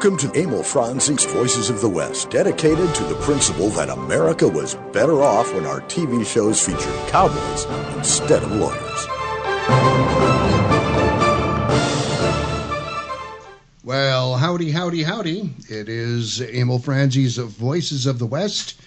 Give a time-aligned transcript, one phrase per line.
[0.00, 4.76] Welcome to Emil Franzi's Voices of the West, dedicated to the principle that America was
[4.92, 7.64] better off when our TV shows featured cowboys
[7.96, 9.06] instead of lawyers.
[13.82, 15.50] Well, howdy, howdy, howdy.
[15.68, 18.80] It is Emil Franzi's Voices of the West.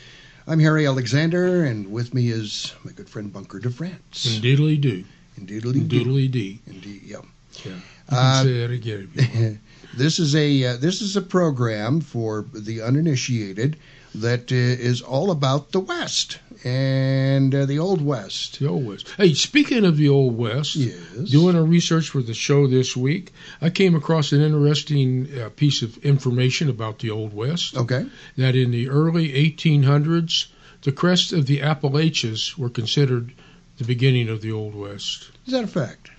[0.48, 4.34] I'm Harry Alexander, and with me is my good friend Bunker DeFrance.
[4.34, 5.04] Indeedly do.
[5.38, 6.06] Indeedly do.
[6.06, 6.62] Doodly dee.
[6.68, 7.18] Indeed, yeah.
[7.66, 7.74] Yeah.
[7.74, 9.58] You Uh,
[9.98, 10.36] can say that again if you want.
[10.36, 13.78] This is a uh, this is a program for the uninitiated
[14.14, 18.60] that uh, is all about the West and uh, the Old West.
[18.60, 19.10] The Old West.
[19.18, 21.30] Hey, speaking of the Old West, Yes.
[21.30, 25.82] doing a research for the show this week, I came across an interesting uh, piece
[25.82, 27.78] of information about the Old West.
[27.78, 28.06] Okay.
[28.38, 30.48] That in the early 1800s,
[30.84, 33.32] the crest of the Appalachians were considered
[33.78, 35.32] the beginning of the Old West.
[35.48, 36.12] Is that a fact?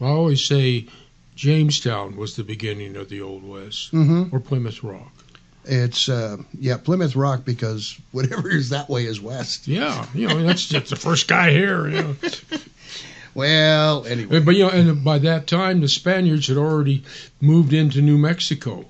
[0.00, 0.86] I always say
[1.36, 4.34] Jamestown was the beginning of the Old West, Mm-hmm.
[4.34, 5.12] or Plymouth Rock.
[5.68, 9.66] It's uh, yeah Plymouth Rock because whatever is that way is west.
[9.68, 11.86] Yeah, you know that's just the first guy here.
[11.88, 12.16] You know.
[13.34, 14.40] Well, anyway.
[14.40, 17.04] But you know, and by that time, the Spaniards had already
[17.38, 18.86] moved into New Mexico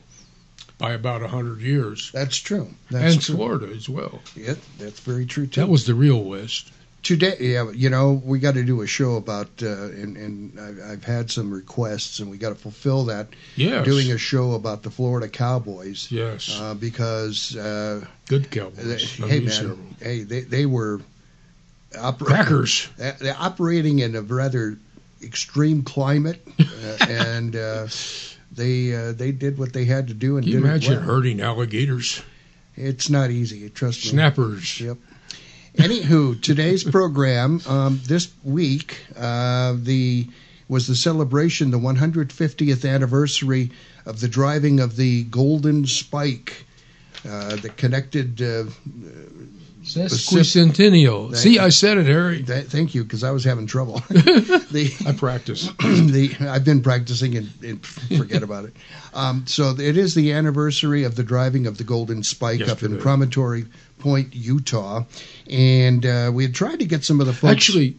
[0.78, 2.68] by about a hundred years, That's true.
[2.90, 3.34] That's and true.
[3.34, 4.20] Florida as well.
[4.36, 5.62] Yeah, that's very true too.
[5.62, 6.70] That was the real West.
[7.06, 7.36] Today.
[7.40, 11.04] Yeah, you know, we got to do a show about, uh, and and I- I've
[11.04, 13.28] had some requests, and we got to fulfill that.
[13.56, 19.20] Yes, Doing a show about the Florida Cowboys yes, uh, because, uh, good Cowboys.
[19.22, 19.78] I hey man, several.
[20.00, 21.00] hey, they they were
[21.92, 22.88] oper- crackers.
[22.96, 24.78] They're operating in a rather
[25.22, 27.86] extreme climate, uh, and uh,
[28.52, 31.02] they uh, they did what they had to do and Can you imagine well.
[31.02, 32.20] herding alligators,
[32.76, 33.68] It's not easy.
[33.70, 34.10] Trust me.
[34.10, 34.80] snappers?
[34.80, 34.98] Yep.
[35.76, 40.26] Anywho, today's program um, this week uh, the
[40.68, 43.70] was the celebration, the 150th anniversary
[44.04, 46.64] of the driving of the Golden Spike
[47.28, 48.40] uh, that connected.
[48.42, 48.64] Uh,
[49.82, 51.36] Sesquicentennial.
[51.36, 51.60] See.
[51.60, 52.42] I said it, Harry.
[52.42, 54.00] th- thank you, because I was having trouble.
[54.08, 55.68] the, I practice.
[55.78, 58.74] the I've been practicing and, and forget about it.
[59.14, 62.98] Um, so it is the anniversary of the driving of the Golden Spike up in.
[62.98, 63.66] Promontory
[63.98, 65.04] Point, Utah,
[65.48, 67.52] and uh, we had tried to get some of the folks.
[67.52, 67.96] Actually,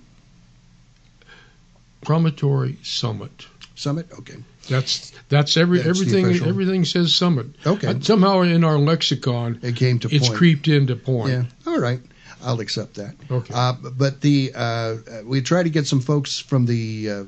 [2.02, 3.48] Promontory Summit.
[3.76, 4.08] Summit.
[4.20, 4.36] Okay.
[4.70, 7.48] That's that's every That's everything everything says Summit.
[7.66, 7.88] Okay.
[7.88, 10.38] Uh, somehow in our lexicon, It came to it's point.
[10.38, 11.32] creeped into point.
[11.32, 11.44] Yeah.
[11.72, 12.00] All right.
[12.44, 13.16] I'll accept that.
[13.30, 13.54] Okay.
[13.54, 17.26] Uh, but the uh, we tried to get some folks from the uh, uh,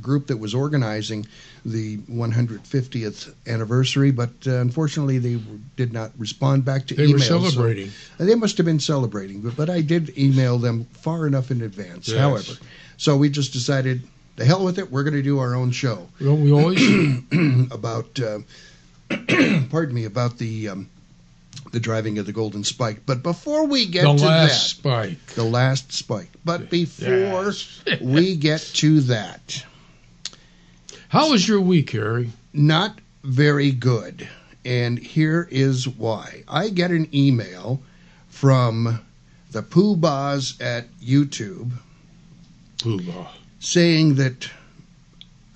[0.00, 1.26] group that was organizing
[1.64, 5.40] the 150th anniversary, but uh, unfortunately they
[5.76, 7.12] did not respond back to they emails.
[7.12, 7.90] were so- celebrating.
[8.18, 12.08] They must have been celebrating, but, but I did email them far enough in advance.
[12.08, 12.18] Yes.
[12.18, 12.52] However,
[12.96, 14.02] so we just decided,
[14.36, 16.80] the hell with it, we're going to do our own show Don't we always?
[17.72, 18.38] about, uh,
[19.70, 20.88] pardon me, about the um,
[21.72, 23.02] the driving of the Golden Spike.
[23.06, 25.24] But before we get the to last spike.
[25.34, 26.30] the last spike.
[26.44, 27.82] But before Yes.
[28.00, 29.64] we get to that,
[31.10, 32.30] How was your week, Harry?
[32.52, 34.28] not very good.
[34.64, 36.44] And here is why.
[36.46, 37.80] I get an email
[38.28, 39.00] from
[39.50, 41.72] the Pooh Bahs at YouTube
[42.78, 43.26] Poobah.
[43.58, 44.48] saying that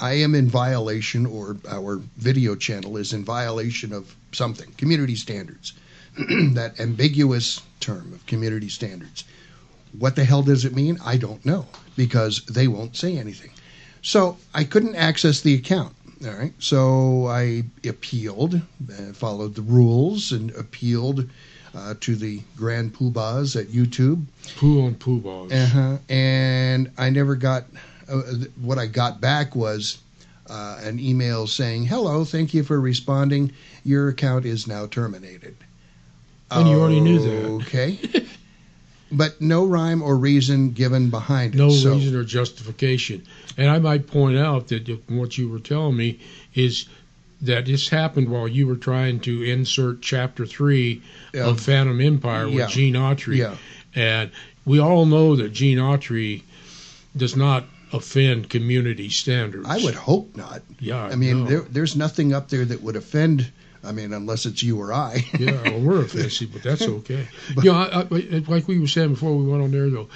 [0.01, 5.75] I am in violation, or our video channel is in violation of something, community standards.
[6.17, 9.23] that ambiguous term of community standards.
[9.97, 10.99] What the hell does it mean?
[11.05, 13.51] I don't know because they won't say anything.
[14.05, 15.95] So I couldn't access the account.
[16.25, 16.53] All right.
[16.59, 21.29] So I appealed, uh, followed the rules, and appealed
[21.75, 24.25] uh, to the Grand Poobahs at YouTube.
[24.57, 25.53] Pooh on Poobahs.
[25.53, 25.99] Uh-huh.
[26.09, 27.65] And I never got
[28.09, 28.21] uh,
[28.61, 29.99] what I got back was
[30.51, 33.53] uh, an email saying, "Hello, thank you for responding.
[33.85, 35.57] Your account is now terminated."
[36.51, 37.65] And you already knew that.
[37.65, 37.99] Okay.
[39.17, 41.59] but no rhyme or reason given behind it.
[41.59, 43.25] no so, reason or justification.
[43.57, 46.21] And I might point out that what you were telling me
[46.55, 46.87] is
[47.43, 51.03] that this happened while you were trying to insert chapter three
[51.33, 51.47] Yeah.
[51.47, 52.67] of Phantom Empire with Yeah.
[52.69, 53.37] Gene Autry.
[53.39, 53.57] Yeah.
[53.95, 54.31] And
[54.65, 56.43] we all know that Gene Autry
[57.17, 59.67] does not offend community standards.
[59.69, 60.63] I would hope not.
[60.81, 61.05] Yeah.
[61.05, 61.51] I mean, no.
[61.51, 63.51] there, there's nothing up there that would offend.
[63.85, 65.25] I mean, unless it's you or I.
[65.39, 67.27] yeah, well, we're a offensive, but that's okay.
[67.63, 70.09] you know, I, I, like we were saying before we went on there, though,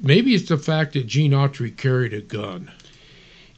[0.00, 2.70] maybe it's the fact that Gene Autry carried a gun.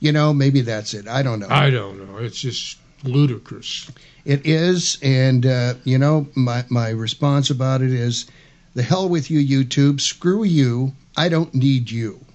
[0.00, 1.08] you know, maybe that's it.
[1.08, 1.48] I don't know.
[1.50, 2.18] I don't know.
[2.18, 3.90] It's just ludicrous.
[4.24, 8.26] It is, and uh, you know, my my response about it is,
[8.74, 10.00] the hell with you, YouTube.
[10.00, 10.92] Screw you.
[11.16, 12.25] I don't need you.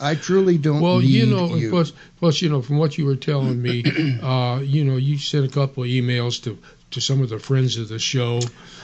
[0.00, 0.80] I truly don't.
[0.80, 1.70] Well, you know, you.
[1.70, 3.84] plus, plus, you know, from what you were telling me,
[4.22, 6.58] uh, you know, you sent a couple of emails to
[6.92, 8.40] to some of the friends of the show.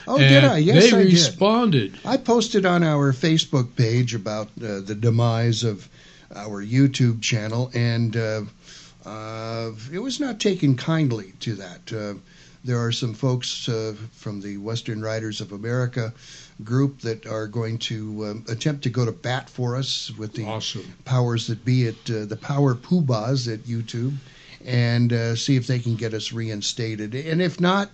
[0.07, 0.57] oh, and did I?
[0.57, 1.13] Yes, they I did.
[1.13, 1.97] responded.
[2.05, 5.87] I posted on our Facebook page about uh, the demise of
[6.35, 8.41] our YouTube channel, and uh,
[9.05, 11.93] uh, it was not taken kindly to that.
[11.93, 12.19] Uh,
[12.63, 16.13] there are some folks uh, from the Western Writers of America
[16.63, 20.45] group that are going to um, attempt to go to bat for us with the
[20.45, 20.93] Awesome.
[21.05, 24.15] powers that be at uh, the power poobahs at YouTube
[24.65, 27.15] and uh, see if they can get us reinstated.
[27.15, 27.89] And if not,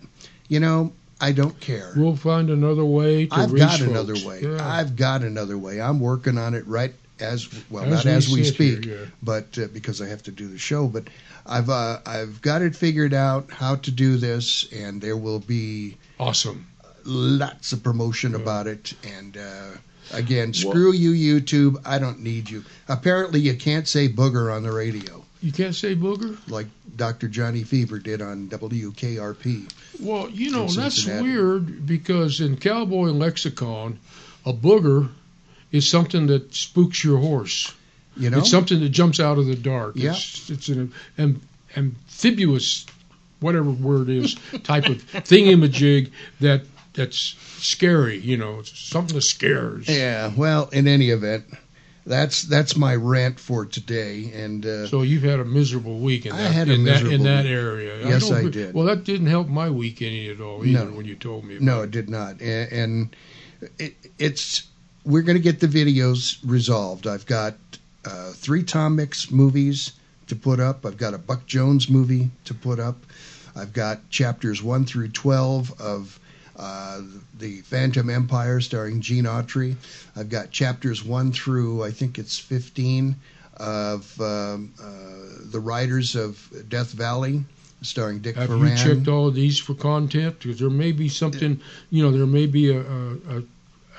[0.50, 1.94] you know, I don't care.
[1.96, 3.90] We'll find another way to I've reach got folks.
[3.92, 4.42] another way.
[4.42, 4.58] Yeah.
[4.68, 5.82] I've got another way.
[5.82, 9.06] I'm working on it right as well, As not we as we speak, here, yeah.
[9.24, 10.88] but uh, because I have to do the show.
[10.88, 11.06] But
[11.48, 15.98] I've uh, I've got it figured out how to do this, and there will be
[16.20, 16.68] Awesome.
[17.08, 18.40] Lots of promotion Yeah.
[18.40, 18.94] about it.
[19.18, 19.72] And uh,
[20.14, 21.82] again, screw you, YouTube.
[21.86, 22.64] I don't need you.
[22.88, 26.38] Apparently, you can't say booger on the radio You can't say booger?
[26.50, 27.28] like Dr.
[27.28, 29.72] Johnny Fever did on WKRP.
[30.02, 34.00] Well, you know, that's weird because in cowboy lexicon,
[34.46, 35.10] a booger
[35.72, 37.74] is something that spooks your horse.
[38.16, 39.94] You know, It's something that jumps out of the dark.
[39.96, 40.12] Yeah.
[40.12, 41.40] It's, it's an am,
[41.76, 42.86] amphibious,
[43.40, 46.64] whatever word is, type of thingamajig that
[46.98, 48.18] that's scary.
[48.18, 49.88] You know, something that scares.
[49.88, 51.46] Yeah, well, in any event,
[52.06, 54.32] that's that's my rant for today.
[54.36, 56.98] And uh, So you've had a miserable week in I that had a in that
[57.02, 57.54] in miserable that week.
[57.54, 58.08] area.
[58.08, 58.74] Yes, don't I did.
[58.74, 60.92] Well, that didn't help my week any at all either No.
[60.92, 61.56] when you told me.
[61.56, 62.42] About no, it did not.
[62.42, 63.16] And, and
[63.80, 64.64] it, it's
[65.06, 67.08] we're going to get the videos resolved.
[67.08, 67.56] I've got
[68.06, 69.94] uh, three Tom Mix movies
[70.28, 70.86] to put up.
[70.86, 72.98] I've got a Buck Jones movie to put up.
[73.56, 76.20] I've got chapters one through twelve of.
[76.58, 77.04] Uh,
[77.38, 79.76] the Phantom Empire, starring Gene Autry.
[80.16, 83.16] I've got chapters one through I think it's fifteen
[83.58, 87.44] of um, uh, the Riders of Death Valley,
[87.82, 88.72] starring Dick Have Foran.
[88.72, 90.40] you checked all of these for content?
[90.40, 93.44] Because there may be something, you know, there may be a, a, a,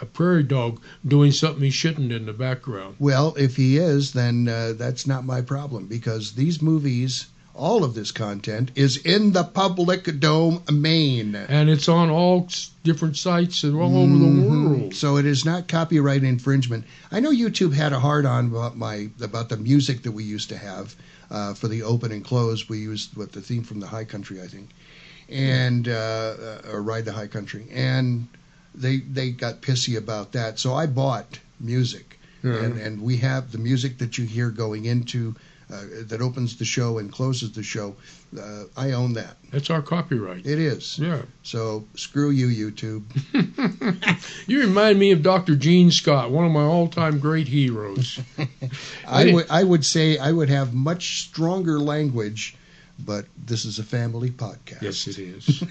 [0.03, 2.97] a prairie dog doing something he shouldn't in the background.
[2.99, 7.27] Well, if he is, then uh, that's not my problem because these movies,
[7.59, 11.35] all of this content, is in the public domain.
[11.35, 12.49] And it's on all
[12.85, 14.49] different sites and all over the Mhm.
[14.49, 14.95] world.
[14.95, 16.85] So it is not copyright infringement.
[17.11, 20.49] I know YouTube had a hard on about my about the music that we used
[20.51, 20.95] to have
[21.31, 22.69] uh, for the open and close.
[22.69, 24.71] We used what the theme from the High Country, I think,
[25.29, 28.29] and uh, uh, or Ride the High Country, and
[28.75, 30.59] they they got pissy about that.
[30.59, 32.55] So I bought music, Yeah.
[32.55, 35.35] and and we have the music that you hear going into.
[35.71, 37.95] Uh, that opens the show and closes the show.
[38.39, 39.37] Uh, I own that.
[39.51, 40.47] That's our copyright.
[40.47, 40.99] It is.
[40.99, 41.21] Yeah.
[41.43, 43.05] So screw you, YouTube.
[44.47, 45.57] you remind me of Dr.
[45.57, 48.19] Gene Scott, one of my all-time great heroes.
[49.07, 52.57] I would I would say I would have much stronger language,
[52.99, 54.81] but this is a family podcast.
[54.81, 55.63] Yes, it is.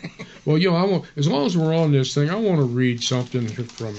[0.46, 2.66] well, you know, I want, as long as we're on this thing, I want to
[2.66, 3.96] read something from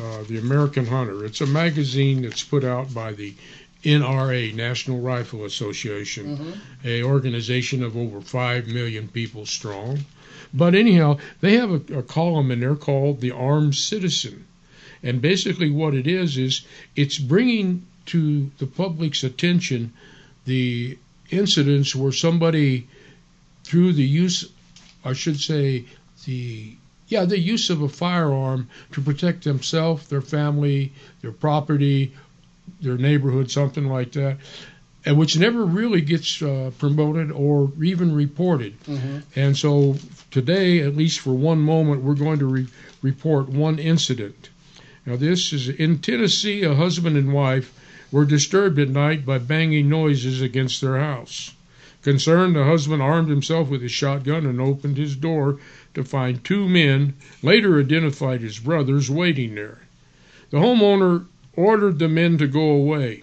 [0.00, 1.24] uh, the American Hunter.
[1.24, 3.34] It's a magazine that's put out by the
[3.84, 6.52] NRA, National Rifle Association, mm-hmm.
[6.84, 10.04] a organization of over five million people strong.
[10.52, 14.46] But anyhow, they have a, a column in there called "The Armed Citizen,"
[15.02, 16.62] and basically what it is is
[16.96, 19.92] it's bringing to the public's attention
[20.44, 20.98] the
[21.30, 22.86] incidents where somebody
[23.64, 24.48] through the use,
[25.04, 25.84] I should say,
[26.24, 26.76] the
[27.08, 32.14] yeah, the use of a firearm to protect themselves, their family, their property,
[32.84, 34.36] their neighborhood, something like that,
[35.04, 38.74] and which never really gets uh, promoted or even reported.
[38.84, 39.22] Mhm.
[39.36, 39.96] And so
[40.30, 42.66] today, at least for one moment, we're going to re-
[43.02, 44.48] report one incident.
[45.06, 46.62] Now, this is in Tennessee.
[46.62, 47.72] A husband and wife
[48.10, 51.52] were disturbed at night by banging noises against their house.
[52.02, 55.58] Concerned, the husband armed himself with his shotgun and opened his door
[55.94, 59.78] to find two men, later identified as brothers, waiting there.
[60.50, 61.24] The homeowner
[61.56, 63.22] ordered the men to go away.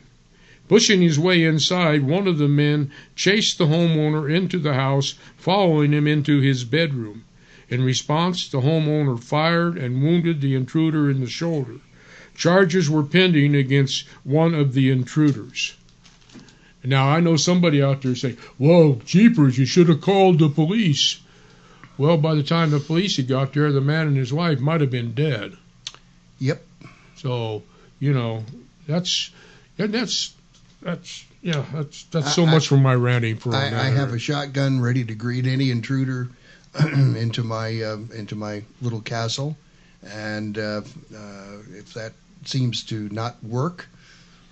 [0.68, 5.92] Pushing his way inside, one of the men chased the homeowner into the house, following
[5.92, 7.26] him into his bedroom.
[7.70, 11.82] In response, the homeowner fired and wounded the intruder in the shoulder.
[12.36, 15.74] Charges were pending against one of the intruders.
[16.84, 21.20] Now, I know somebody out there saying, Whoa, jeepers, you should have called the police.
[21.98, 24.82] Well, by the time the police had got there, the man and his wife might
[24.82, 25.56] have been dead.
[26.40, 26.66] Yep.
[27.18, 27.64] So,
[28.02, 28.44] you know,
[28.88, 29.32] that's
[29.78, 30.34] that's
[30.82, 34.20] that's yeah, that's that's so I- much for my ranting for I, I have a
[34.20, 36.28] shotgun ready to greet any intruder
[36.94, 39.56] into my um, into my little castle,
[40.06, 40.82] and uh,
[41.16, 42.14] uh, if that
[42.46, 43.88] seems to not work,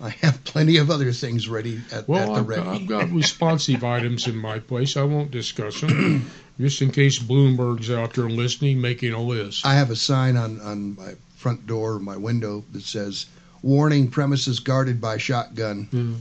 [0.00, 2.62] I have plenty of other things ready at, Well, at the I've, ready.
[2.62, 4.96] got- I've got responsive items in my place.
[4.96, 6.30] I won't discuss them,
[6.60, 9.66] just in case Bloomberg's out there listening, making a list.
[9.66, 13.26] I have a sign on, on my front door, my window that says,
[13.62, 16.14] "Warning: Premises guarded by shotgun." Mhm.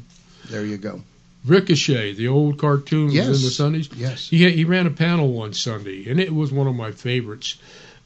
[0.49, 1.03] There you go.
[1.45, 3.89] Rick O'Shay, the old cartoon was in the Sundays.
[3.95, 4.29] Yes.
[4.29, 7.55] He he ran a panel one Sunday, and it was one of my favorites.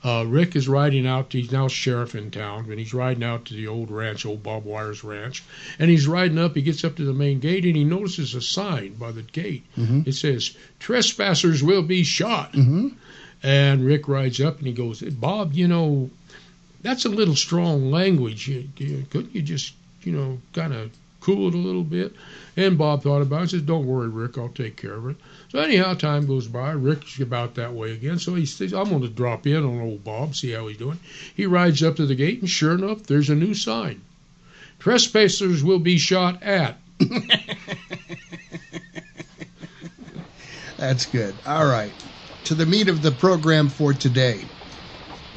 [0.03, 1.31] Uh, Rick is riding out.
[1.31, 4.65] He's now sheriff in town, and he's riding out to the old ranch, old Bob
[4.65, 5.41] Wires ranch.
[5.79, 6.55] And he's riding up.
[6.55, 9.63] He gets up to the main gate, and he notices a sign by the gate.
[9.77, 10.05] Mhm.
[10.05, 12.89] It says, "Trespassers will be shot." hmm
[13.41, 16.09] And Rick rides up, and he goes, "Bob, you know,
[16.83, 18.47] that's a little strong language.
[18.47, 19.73] You, you, couldn't you just,
[20.03, 22.13] you know, kind of cool it a little bit?"
[22.55, 23.41] And Bob thought about it.
[23.41, 24.37] and says, "Don't worry, Rick.
[24.37, 25.15] I'll take care of it."
[25.49, 26.71] So anyhow, time goes by.
[26.71, 28.19] Rick's about that way again.
[28.19, 30.99] So he says, "I'm going to drop in on old Bob, see how he's doing."
[31.35, 34.01] He rides up to the gate, and sure enough, there's a new sign:
[34.79, 36.77] "Trespassers will be shot at."
[40.77, 41.33] That's good.
[41.45, 41.93] All right.
[42.45, 44.43] To the meat of the program for today.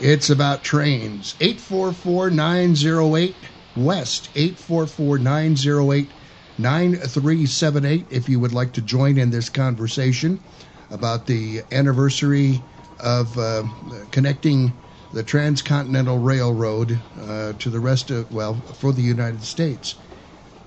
[0.00, 1.35] It's about trains.
[1.41, 3.35] 844 908
[3.76, 4.29] West.
[4.35, 6.11] 844 908
[6.59, 8.07] 9378.
[8.11, 10.41] If you would like to join in this conversation
[10.91, 12.61] about the anniversary
[13.00, 13.65] of uh,
[14.11, 14.73] connecting
[15.12, 19.95] the Transcontinental Railroad uh, to the rest of, well, for the United States.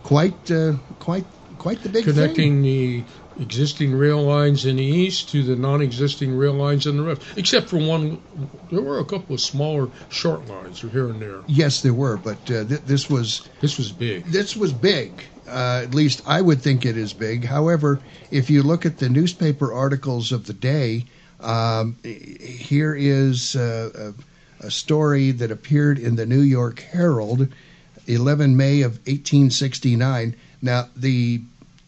[0.03, 1.25] Quite, uh, quite,
[1.57, 2.13] quite the big thing.
[2.13, 3.03] connecting the
[3.39, 7.69] existing rail lines in the east to the non-existing rail lines in the west, except
[7.69, 8.21] for one.
[8.71, 11.39] There were a couple of smaller short lines here and there.
[11.47, 14.25] Yes, there were, but uh, th- this was This was big.
[14.25, 15.23] this was big.
[15.47, 17.43] Uh, at least I would think it is big.
[17.45, 21.05] However, if you look at the newspaper articles of the day,
[21.39, 24.13] um, here is uh,
[24.61, 27.47] a, a story that appeared in the New York Herald,
[28.05, 30.35] 11 May of 1869.
[30.61, 31.41] Now the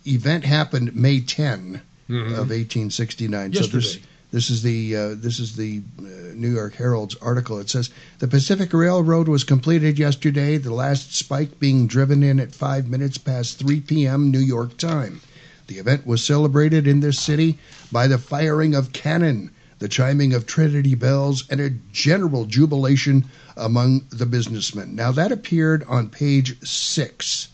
[0.06, 2.38] event happened May 10 Mhm.
[2.38, 3.54] of 1869.
[3.54, 4.06] So this Yesterday.
[4.32, 6.04] this is the uh, this is the uh,
[6.36, 7.60] New York Herald's article.
[7.60, 7.90] It says
[8.20, 10.58] the Pacific Railroad was completed yesterday.
[10.58, 14.30] The last spike being driven in at five minutes past 3 p.m.
[14.32, 15.22] New York time.
[15.68, 17.58] The event was celebrated in this city
[17.94, 23.24] by the firing of cannon, the chiming of Trinity bells, and a general jubilation
[23.56, 24.96] among the businessmen.
[24.96, 27.48] Now that appeared on page six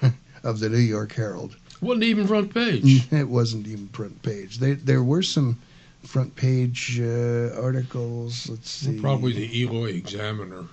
[0.44, 1.56] of the New York Herald.
[1.84, 3.06] Wasn't even front page.
[3.12, 4.58] It wasn't even front page.
[4.58, 5.58] There, there were some
[6.02, 8.48] front page uh, articles.
[8.48, 8.98] Let's see.
[9.00, 10.64] Probably the Eloy Examiner.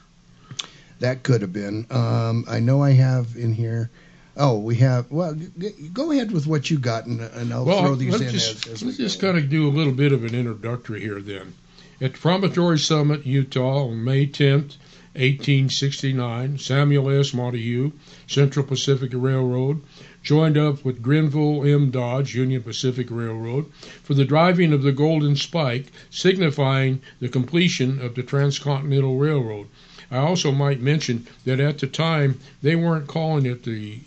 [1.00, 1.86] that could have been.
[1.90, 3.90] Um, I know I have in here.
[4.38, 5.12] Oh, we have.
[5.12, 8.24] Well, g- go ahead with what you got, and, and I'll Well, throw these let's
[8.24, 11.02] in just, as, as let's just kind of do a little bit of an introductory
[11.02, 11.54] here then.
[12.00, 14.78] At Promontory Summit, Utah, on May 10th,
[15.16, 17.34] 1869, Samuel S.
[17.34, 17.92] Montague,
[18.32, 19.82] Central Pacific Railroad,
[20.24, 21.92] joined up with Grenville M.
[21.92, 23.66] Dodge, Union Pacific Railroad,
[24.04, 29.68] for the driving of the Golden Spike, signifying the completion of the Transcontinental Railroad.
[30.10, 34.00] I also might mention that at the time, they weren't calling it the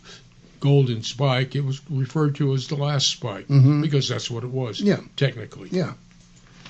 [0.61, 3.83] Golden Spike, it was referred to as the last spike Mhm.
[3.83, 4.81] because that's what it was.
[4.81, 5.01] Yeah.
[5.17, 5.69] technically.
[5.71, 5.93] Yeah,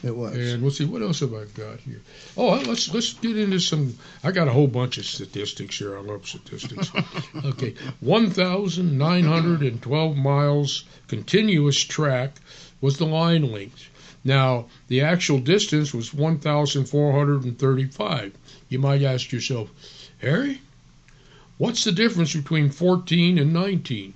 [0.04, 0.36] it was.
[0.36, 2.02] And let's see, what else have I got here?
[2.36, 3.98] Oh, let's let's get into some.
[4.22, 5.96] I got a whole bunch of statistics here.
[5.96, 6.92] I love statistics.
[7.44, 12.36] okay, one thousand nine hundred and twelve miles continuous track
[12.82, 13.88] was the line length.
[14.24, 18.34] Now, the actual distance was one thousand four hundred and thirty-five.
[18.68, 19.70] You might ask yourself,
[20.18, 20.60] Harry,
[21.56, 24.12] what's the difference between fourteen and nineteen?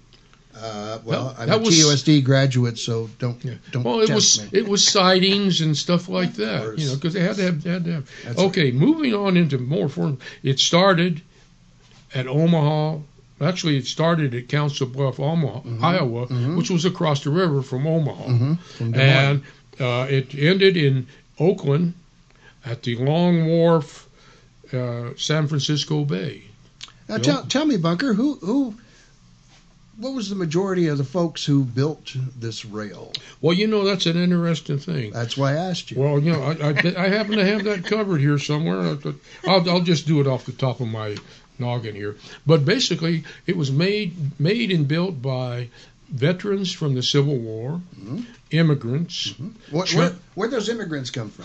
[0.61, 3.55] Uh, well, That- I'm that a was- TUSD graduate, so don't Yeah.
[3.71, 4.49] don't Well, it was me.
[4.53, 7.85] it was sightings and stuff like that, you know, because they had to have had
[7.85, 8.11] to have.
[8.25, 10.19] That's okay, moving on into more form.
[10.43, 11.21] It started
[12.15, 12.99] at Omaha.
[13.41, 15.83] Actually, it started at Council Bluff, Omaha, Mhm.
[15.83, 16.57] Iowa, Mhm.
[16.57, 19.43] which was across the river from Omaha, hmm From and
[19.79, 21.07] uh, it ended in
[21.39, 21.95] Oakland
[22.65, 24.09] at the Long Wharf,
[24.73, 26.43] uh, San Francisco Bay.
[27.09, 28.75] Now tell tell me, Bunker, who who
[29.99, 33.13] what was the majority of the folks who built this rail?
[33.41, 35.11] Well, you know, that's an interesting thing.
[35.11, 36.01] That's why I asked you.
[36.01, 38.97] Well, you know, I, I, I happen to have that covered here somewhere.
[39.47, 41.17] I'll, I'll just do it off the top of my
[41.59, 42.17] noggin here.
[42.47, 45.69] But basically, it was made made and built by
[46.09, 48.25] veterans from the Civil War, Mhm.
[48.53, 49.35] immigrants,
[49.71, 50.01] what, Sure.
[50.01, 51.45] where where those immigrants come from?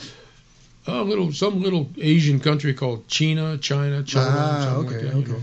[0.86, 5.14] a little some little Asian country called China, China, China, Ah, okay, like that.
[5.16, 5.32] You okay.
[5.32, 5.40] know.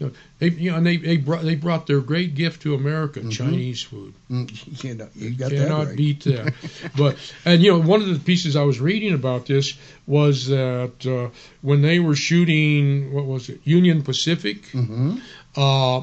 [0.00, 2.74] You know, they, you know, and they, they brought they brought their great gift to
[2.74, 3.30] America, Mhm.
[3.32, 4.14] Chinese food.
[4.30, 5.96] Mm, you know, you got that cannot right.
[5.96, 6.54] beat that.
[6.96, 9.74] but and you know, one of the pieces I was reading about this
[10.06, 11.28] was that uh,
[11.60, 15.18] when they were shooting, what was it, Union Pacific, hmm
[15.54, 16.02] uh,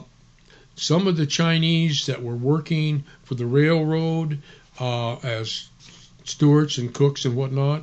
[0.75, 4.37] some of the Chinese that were working for the railroad
[4.79, 5.69] uh, as
[6.23, 7.81] stewards and cooks and whatnot,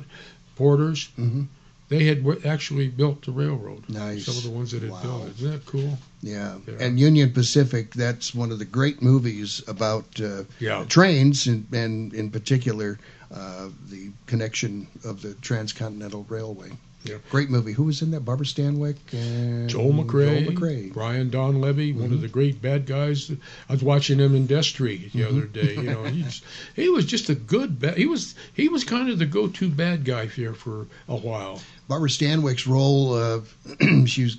[0.55, 1.43] porters, hmm
[1.89, 3.87] they had w- actually built the railroad.
[3.89, 4.25] Nice.
[4.25, 5.01] Some of the ones that had Wow.
[5.01, 5.35] built it.
[5.37, 5.97] Isn't that cool?
[6.21, 6.55] Yeah.
[6.67, 6.73] Yeah.
[6.79, 7.93] and Union Pacific.
[7.93, 10.85] That's one of the great movies about uh, Yeah.
[10.85, 12.97] trains, and, and in particular
[13.33, 16.69] uh, the connection of the transcontinental railway.
[17.05, 17.17] Yeah.
[17.29, 17.71] Great movie.
[17.73, 18.21] Who was in that?
[18.21, 20.93] Barbara Stanwyck and Joel McCrea, Joel McCrea.
[20.93, 23.31] Brian Donlevy, one of the great bad guys.
[23.69, 25.75] I was watching him in Destry the other day.
[25.75, 26.41] You know, he's,
[26.75, 27.79] he was just a good.
[27.79, 31.61] Ba- he was he was kind of the go-to bad guy here for a while.
[31.87, 33.13] Barbara Stanwyck's role.
[33.13, 33.41] Uh,
[34.05, 34.37] she was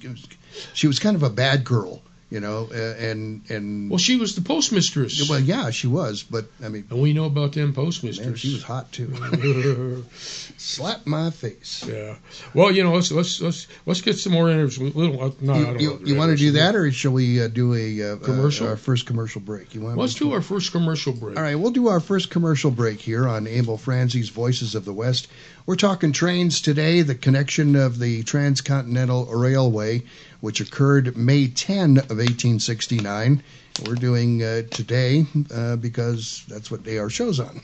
[0.75, 4.35] she was kind of a bad girl, you know, uh, and and Well, she was
[4.35, 6.25] the postmistress, well, yeah, she was.
[6.25, 8.39] But I mean, and we know about them man, postmistresses.
[8.39, 10.05] she was hot too.
[10.57, 11.85] Slap my face.
[11.87, 12.17] yeah.
[12.53, 14.95] Well, you know, let's let's let's let's get some more interviews.
[14.97, 17.41] Little, uh, no, I You, don't you, you want to do that, or shall we
[17.43, 18.67] uh, do a uh, Commercial?
[18.67, 19.75] Uh, our first commercial break.
[19.75, 19.97] You want?
[19.97, 21.37] Let's do our first commercial break.
[21.37, 24.93] All right, we'll do our first commercial break here on Emil Franzi's Voices of the
[24.93, 25.29] West.
[25.67, 30.05] We're talking trains today, the connection of the Transcontinental Railway,
[30.41, 33.43] which occurred May 10 of 1869.
[33.85, 37.61] We're doing uh, today uh, because that's what day our show's on.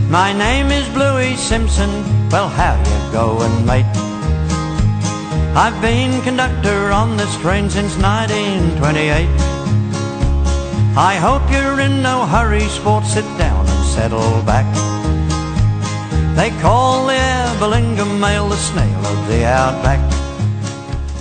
[0.10, 1.89] My name is Bluey Simpson.
[2.30, 4.11] Well, how you going, mate?
[5.54, 9.28] I've been conductor on this train since 1928.
[10.96, 13.04] I hope you're in no hurry, sport.
[13.04, 14.66] Sit down and settle back.
[16.38, 20.00] They call the Aberlingham mail the snail of the outback.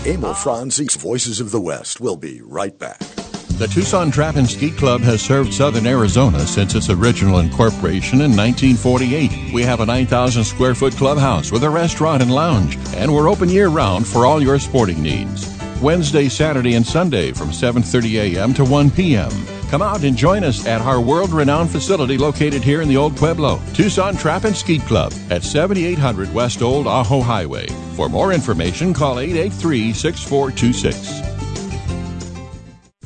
[0.07, 2.01] Emil Franzi's Voices of the West.
[2.01, 3.20] We'll be right back.
[3.61, 8.35] The Tucson Trap and Skeet Club has served southern Arizona since its original incorporation in
[8.35, 9.53] 1948.
[9.53, 13.51] We have a 9,000 square foot clubhouse with a restaurant and lounge, and we're open
[13.51, 15.55] year round for all your sporting needs.
[15.83, 18.55] Wednesday, Saturday, and Sunday from 7:30 a.m.
[18.55, 19.31] to 1 p.m.
[19.69, 23.61] Come out and join us at our world-renowned facility located here in the Old Pueblo,
[23.75, 27.67] Tucson Trap and Skeet Club at 7800 West Old Ajo Highway.
[27.95, 31.30] For more information, call 883-6426.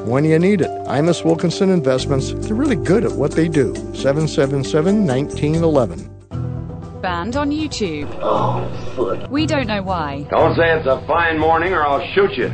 [0.00, 0.70] when you need it.
[0.86, 3.74] Imus Wilkinson Investments, they're really good at what they do.
[3.94, 7.00] 777 1911.
[7.00, 8.08] Banned on YouTube.
[8.20, 9.30] Oh, foot.
[9.30, 10.26] We don't know why.
[10.30, 12.48] Don't say it's a fine morning or I'll shoot you.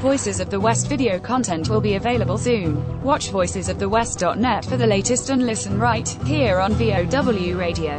[0.00, 3.02] Voices of the West video content will be available soon.
[3.02, 7.98] Watch voicesofthewest.net for the latest and listen right here on VOW Radio.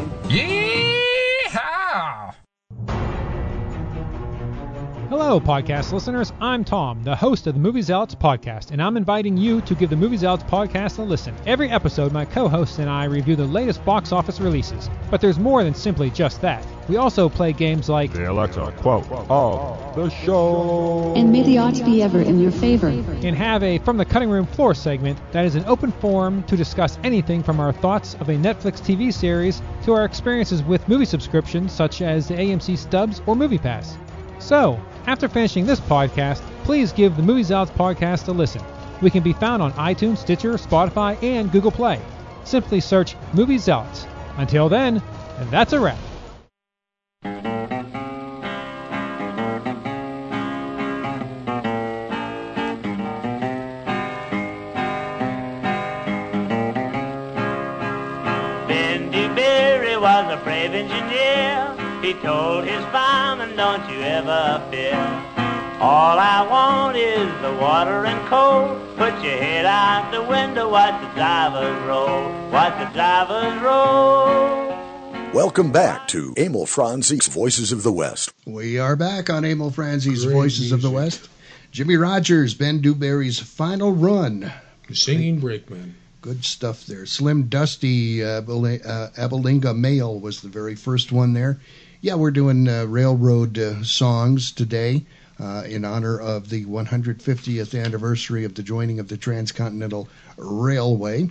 [5.12, 6.32] Hello, podcast listeners.
[6.39, 9.89] I'm Tom, the host of the Movie Zealots podcast, and I'm inviting you to give
[9.89, 11.36] the Movie Zealots podcast a listen.
[11.45, 14.89] Every episode, my co hosts and I review the latest box office releases.
[15.10, 16.65] But there's more than simply just that.
[16.88, 21.13] We also play games like The Alexa quote of the show.
[21.17, 22.88] And may the odds be ever in your favor.
[22.88, 26.56] and have a From the Cutting Room Floor segment that is an open forum to
[26.56, 31.04] discuss anything from our thoughts of a Netflix TV series to our experiences with movie
[31.04, 33.97] subscriptions such as the AMC Stubs or MoviePass.
[34.39, 38.61] So, after finishing this podcast, please give the Movie Zealots podcast a listen.
[39.01, 41.99] We can be found on iTunes, Stitcher, Spotify, and Google Play.
[42.43, 44.05] Simply search Movie Zealots.
[44.37, 45.01] Until then,
[45.37, 45.97] and that's a wrap.
[58.67, 61.61] Ben Dewberry was a brave engineer.
[62.01, 64.95] He told his fireman, don't you ever fear.
[65.79, 68.75] All I want is the water and coal.
[68.97, 72.49] Put your head out the window, watch the drivers roll.
[72.49, 75.31] Watch the drivers roll.
[75.31, 78.33] Welcome back to Emil Franzi's Voices of the West.
[78.47, 80.89] We are back on Emil Franzi's Great Voices of the.
[80.89, 81.29] West.
[81.71, 84.51] Jimmie Rodgers, Ben Dewberry's final run.
[84.87, 85.95] The Singing Brakeman.
[86.21, 87.05] Good stuff there.
[87.05, 91.59] Slim Dusty uh, Abel- uh, Abelinga Mail was the very first one there.
[92.03, 95.05] Yeah, we're doing uh, railroad uh, songs today
[95.39, 101.29] uh, in honor of the 150th anniversary of the joining of the Transcontinental Railway.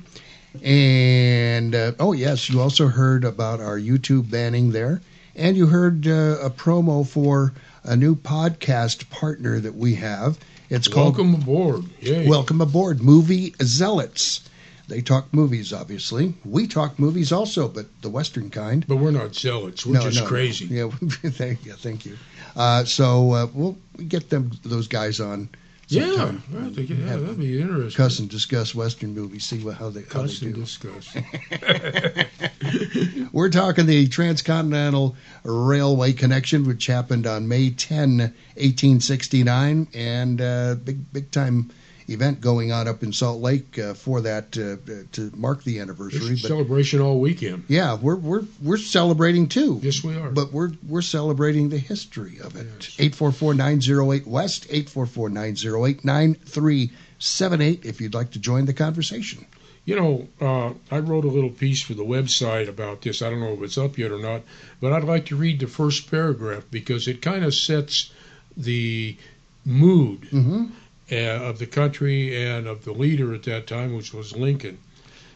[0.62, 5.02] And uh, oh, yes, you also heard about our YouTube banning there.
[5.35, 7.52] And you heard uh, a promo for
[7.83, 10.38] a new podcast partner that we have.
[10.68, 11.85] It's called Welcome aboard.
[12.00, 12.28] Yay.
[12.28, 14.48] Welcome aboard, Movie Zealots.
[14.90, 16.35] They talk movies, obviously.
[16.44, 18.85] We talk movies also, but the Western kind.
[18.88, 19.87] But we're not zealots.
[19.87, 20.29] We're No, just no, no.
[20.29, 20.64] crazy.
[20.66, 22.18] Yeah, thank you, thank you.
[22.57, 25.48] Uh, so uh, we'll get them those guys on.
[25.87, 26.33] Yeah.
[26.57, 27.96] I think, yeah, that'd be interesting.
[27.96, 29.44] Cuss and discuss Western movies.
[29.44, 30.61] See what, how they how Cuss they and do.
[30.62, 31.14] discuss.
[33.33, 41.12] We're talking the Transcontinental Railway connection, which happened on May 10, 1869, and uh, big
[41.12, 41.70] big time
[42.11, 44.77] event going on up in Salt Lake uh, for that uh,
[45.12, 46.31] to mark the anniversary.
[46.31, 47.64] But celebration all weekend.
[47.68, 49.81] yeah, we're we're we're celebrating too.
[49.83, 50.31] Yes, we are.
[50.31, 52.90] But we're we're celebrating the history of it.
[52.99, 54.66] Eight four four nine zero eight West.
[54.70, 57.85] Eight four four nine zero eight nine three seven eight.
[57.85, 59.46] If you'd like to join the conversation.
[59.87, 63.23] You know, uh, I wrote a little piece for the website about this.
[63.23, 64.42] I don't know if it's up yet or not,
[64.81, 68.12] but I'd like to read the first paragraph because it kind of sets
[68.57, 69.16] the
[69.64, 70.66] mood Mm-hmm.
[71.11, 74.79] Uh, of the country and of the leader at that time, which was Lincoln.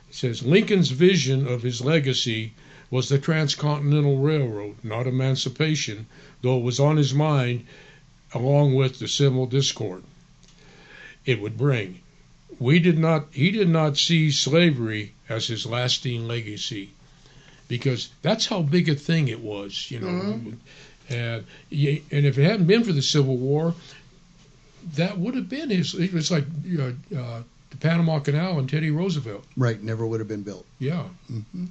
[0.09, 2.53] It says Lincoln's vision of his legacy
[2.91, 6.07] was the Transcontinental Railroad, not emancipation,
[6.43, 7.67] though it was on his mind
[8.33, 10.03] along with the civil discord
[11.25, 12.01] it would bring.
[12.59, 16.91] We did not he did not see slavery as his lasting legacy
[17.69, 20.07] because that's how big a thing it was, you know.
[20.07, 20.57] Mhm.
[21.09, 23.75] And and if it hadn't been for the Civil War,
[24.97, 25.95] that would have been his.
[25.95, 26.45] It was like
[26.79, 26.83] uh,
[27.17, 29.45] uh, the Panama Canal and Teddy Roosevelt.
[29.57, 30.67] Right, never would have been built.
[30.79, 31.05] Yeah.
[31.29, 31.67] hmm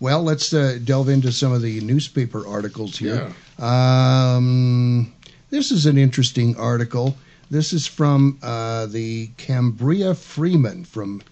[0.00, 3.32] Well, let's uh, delve into some of the newspaper articles here.
[3.58, 5.12] Um,
[5.50, 7.16] this is an interesting article.
[7.50, 11.22] This is from uh, the Cambria Freeman from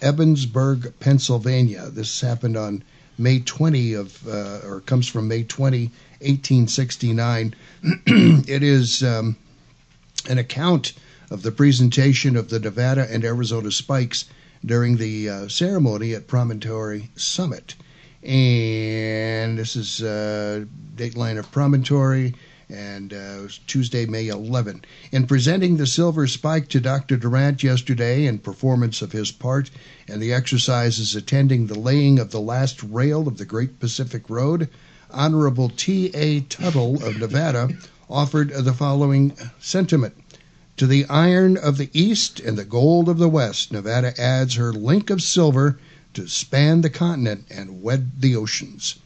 [0.00, 1.88] Ebensburg, Pennsylvania.
[1.90, 2.82] This happened on
[3.18, 5.86] May 20 of, uh, or comes from May 20,
[6.20, 7.54] 1869.
[8.06, 9.36] it is um,
[10.28, 10.92] an account
[11.30, 14.26] of the presentation of the Nevada and Arizona Spikes
[14.64, 17.74] during the uh, ceremony at Promontory Summit.
[18.22, 20.64] And this is uh,
[20.96, 22.34] dateline of Promontory
[22.70, 24.84] and uh, Tuesday, May 11.
[25.12, 27.18] In presenting the silver spike to Dr.
[27.18, 29.70] Durant yesterday in performance of his part
[30.08, 34.70] and the exercises attending the laying of the last rail of the Great Pacific Road,
[35.10, 36.40] Honorable T.A.
[36.40, 37.68] Tuttle of Nevada
[38.10, 40.14] offered the following sentiment.
[40.76, 44.72] To the iron of the East and the gold of the West, Nevada adds her
[44.72, 45.78] link of silver
[46.14, 48.96] to span the continent and wed the oceans.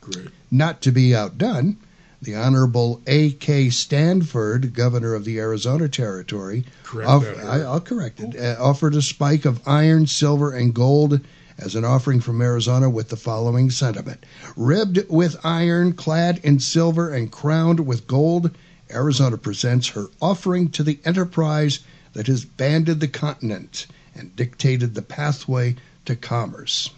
[0.00, 0.28] Great.
[0.50, 1.76] Not to be outdone,
[2.22, 3.70] the Honorable A.K.
[3.70, 9.02] Stanford, governor of the Arizona Territory, Correct off- I, I'll correct it, uh, offered a
[9.02, 11.20] spike of iron, silver, and gold
[11.60, 14.24] as an offering from Arizona with the following sentiment
[14.56, 18.50] Ribbed with iron, clad in silver, and crowned with gold,
[18.90, 21.80] Arizona presents her offering to the enterprise
[22.12, 26.90] that has banded the continent and dictated the pathway to commerce.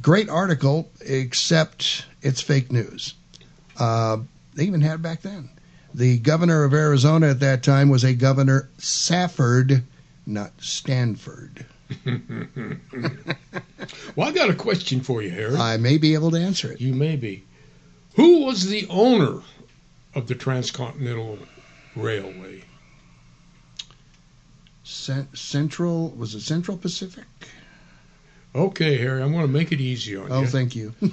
[0.00, 3.14] Great article, except it's fake news.
[3.76, 4.18] Uh,
[4.54, 5.50] they even had back then.
[5.92, 9.82] The governor of Arizona at that time was a governor Safford,
[10.24, 11.66] not Stanford.
[14.16, 15.56] well, I got a question for you, Harry.
[15.56, 16.80] I may be able to answer it.
[16.80, 17.44] You may be.
[18.16, 19.40] Who was the owner
[20.14, 21.38] of the Transcontinental
[21.96, 22.62] Railway?
[24.82, 27.24] Cent- Central was it Central Pacific?
[28.52, 30.46] Okay, Harry, I'm going to make it easy on Oh, you.
[30.46, 30.92] thank you.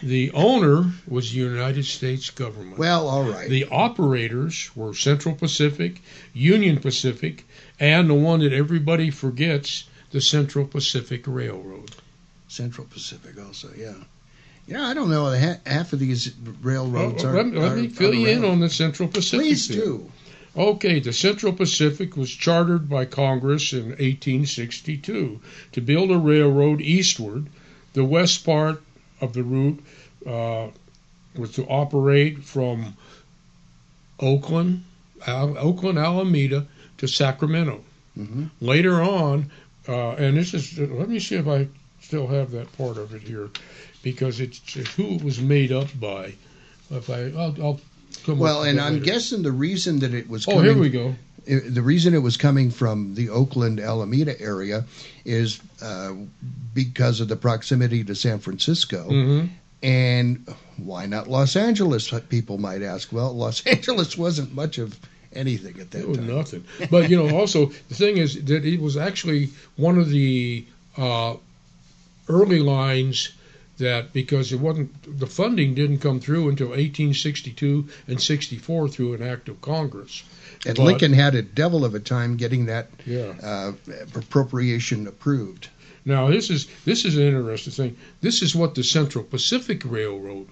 [0.00, 2.78] The owner was the United States government.
[2.78, 3.48] well, all right.
[3.50, 6.00] The operators were Central Pacific,
[6.32, 7.44] Union Pacific,
[7.80, 11.90] and the one that everybody forgets, the Central Pacific Railroad.
[12.48, 13.94] Central Pacific also, yeah.
[14.66, 15.26] Yeah, I don't know.
[15.36, 17.34] Ha- Half of these railroads Oh, are.
[17.36, 19.44] let me, let me are- fill are you in on the Central Pacific.
[19.46, 19.78] Please then.
[19.78, 20.12] do.
[20.56, 25.40] Okay, the Central Pacific was chartered by Congress in 1862
[25.72, 27.46] to build a railroad eastward.
[27.92, 28.82] The west part
[29.20, 29.80] of the route
[30.26, 30.68] uh,
[31.36, 32.96] was to operate from
[34.20, 34.84] Oakland,
[35.26, 36.66] Al- Oakland, Alameda
[36.98, 37.84] to Sacramento.
[38.14, 39.50] hmm Later on,
[39.88, 41.68] uh, and this is, let me see if I
[42.00, 43.48] still have that part of it here,
[44.02, 46.34] because it's who it was made up by.
[46.90, 47.80] If I, I'll, I'll
[48.24, 49.04] come Well, and I'm later.
[49.04, 51.14] guessing the reason that it was Oh, coming, here we go.
[51.46, 54.84] the reason it was coming from the Oakland Alameda area
[55.24, 56.12] is uh,
[56.74, 59.04] because of the proximity to San Francisco.
[59.04, 59.46] hmm
[59.82, 60.46] And
[60.76, 62.10] why not Los Angeles?
[62.28, 63.12] People might ask.
[63.12, 64.98] Well, Los Angeles wasn't much of
[65.38, 66.26] anything at that was time.
[66.26, 66.64] nothing.
[66.90, 70.64] But you know, also the thing is that it was actually one of the
[70.96, 71.36] uh,
[72.28, 73.30] early lines
[73.78, 79.22] that because it wasn't the funding didn't come through until 1862 and 64 through an
[79.22, 80.24] act of Congress.
[80.66, 83.34] And But- Lincoln had a devil of a time getting that Yeah.
[83.42, 83.72] uh,
[84.16, 85.68] appropriation approved.
[86.04, 87.96] Now this is this is an interesting thing.
[88.20, 90.48] This is what the Central Pacific Railroad.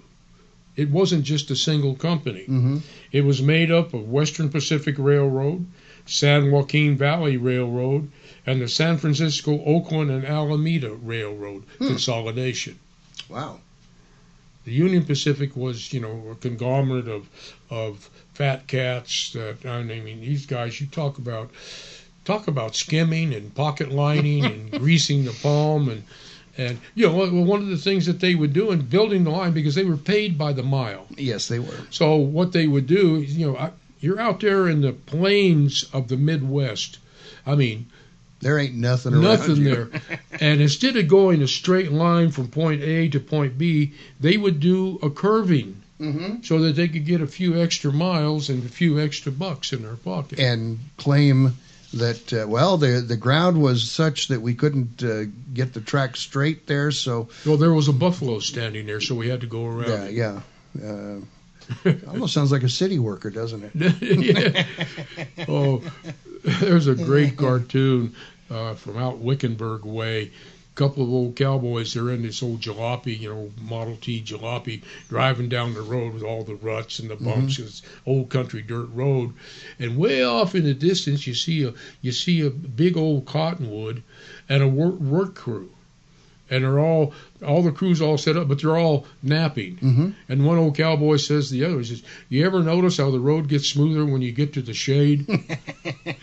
[0.76, 2.44] It wasn't just a single company.
[2.44, 2.78] hmm
[3.12, 5.66] It was made up of Western Pacific Railroad,
[6.04, 8.10] San Joaquin Valley Railroad,
[8.46, 11.88] and the San Francisco, Oakland, and Alameda Railroad Hmm.
[11.88, 12.78] consolidation.
[13.28, 13.60] Wow.
[14.64, 17.28] The Union Pacific was, you know, a conglomerate of
[17.70, 19.30] of fat cats.
[19.32, 20.80] That I mean, these guys.
[20.80, 21.50] You talk about
[22.24, 26.02] talk about skimming and pocket lining and greasing the palm and
[26.58, 29.52] and you know one of the things that they would do in building the line
[29.52, 31.06] because they were paid by the mile.
[31.16, 31.80] Yes, they were.
[31.90, 36.16] So what they would do, you know, you're out there in the plains of the
[36.16, 36.98] Midwest.
[37.46, 37.86] I mean,
[38.40, 39.64] There ain't nothing around nothing you.
[39.64, 39.88] there.
[40.40, 44.60] and instead of going a straight line from point A to point B, they would
[44.60, 48.68] do a curving hmm so that they could get a few extra miles and a
[48.68, 50.38] few extra bucks in their pocket.
[50.38, 51.56] And claim
[51.94, 56.16] that uh, well, the the ground was such that we couldn't uh, get the track
[56.16, 56.90] straight there.
[56.90, 60.14] So well, there was a buffalo standing there, so we had to go around.
[60.14, 60.40] yeah,
[60.80, 60.84] yeah.
[60.84, 61.20] Uh,
[62.08, 64.02] almost sounds like a city worker, doesn't it?
[64.02, 65.44] yeah.
[65.48, 65.82] Oh,
[66.60, 68.14] there's a great cartoon
[68.50, 70.30] uh, from out Wickenburg way.
[70.76, 75.48] Couple of old cowboys, they're in this old jalopy, you know, Model T jalopy, driving
[75.48, 77.58] down the road with all the ruts and the bumps.
[77.58, 79.32] It's old country dirt road,
[79.78, 84.02] and way off in the distance, you see a you see a big old cottonwood
[84.48, 85.70] and a work, work crew,
[86.50, 89.76] and they're all all the crews all set up, but they're all napping.
[89.76, 90.10] Mm-hmm.
[90.28, 93.18] And one old cowboy says to the other, he says, "You ever notice how the
[93.18, 95.26] road gets smoother when you get to the shade?"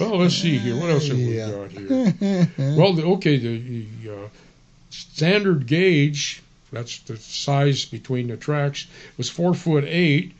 [0.00, 0.76] well, let's see here.
[0.76, 2.48] What else have we got here?
[2.76, 4.28] well, the, okay, the, the uh,
[4.90, 10.32] standard gauge, that's the size between the tracks, was four foot eight,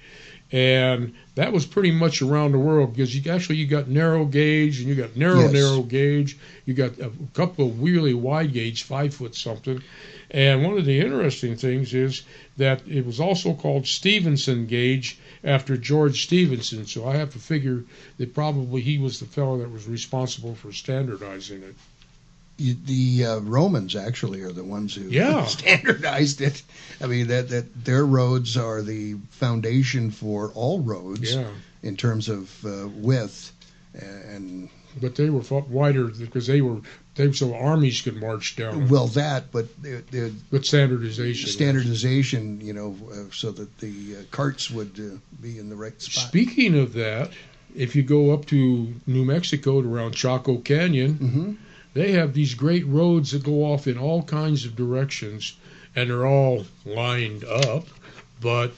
[0.52, 4.78] and that was pretty much around the world because you actually you got narrow gauge
[4.80, 5.52] and you got narrow Yes.
[5.52, 9.82] narrow gauge, you got a couple of really wide gauge, five foot something,
[10.30, 12.22] and one of the interesting things is
[12.56, 16.86] that it was also called Stephenson gauge after George Stephenson.
[16.86, 17.84] So I have to figure
[18.18, 21.74] that probably he was the fellow that was responsible for standardizing it.
[22.58, 25.44] The uh, Romans actually are the ones who Yeah.
[25.58, 26.62] standardized it.
[27.02, 31.48] I mean that that their roads are the foundation for all roads Yeah.
[31.82, 33.52] in terms of uh, width
[33.94, 34.68] and
[35.00, 36.80] But they were wider because they were
[37.14, 38.88] they so armies could march down.
[38.88, 41.48] well that, but the, the With standardization.
[41.50, 46.00] standardization, you know, uh, so that the uh, carts would uh, be in the right
[46.00, 46.28] spot.
[46.28, 47.30] Speaking of that,
[47.74, 51.52] if you go up to New Mexico to around Chaco Canyon, hmm
[51.96, 55.56] they have these great roads that go off in all kinds of directions,
[55.96, 57.86] and they're all lined up.
[58.40, 58.72] But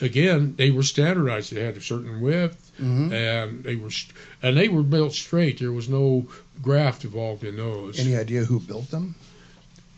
[0.00, 1.52] again, they were standardized.
[1.54, 5.60] They had a certain width, hmm and they were st- and they were built straight.
[5.60, 6.26] There was no
[6.60, 8.00] graft involved in those.
[8.00, 9.14] Any idea who built them?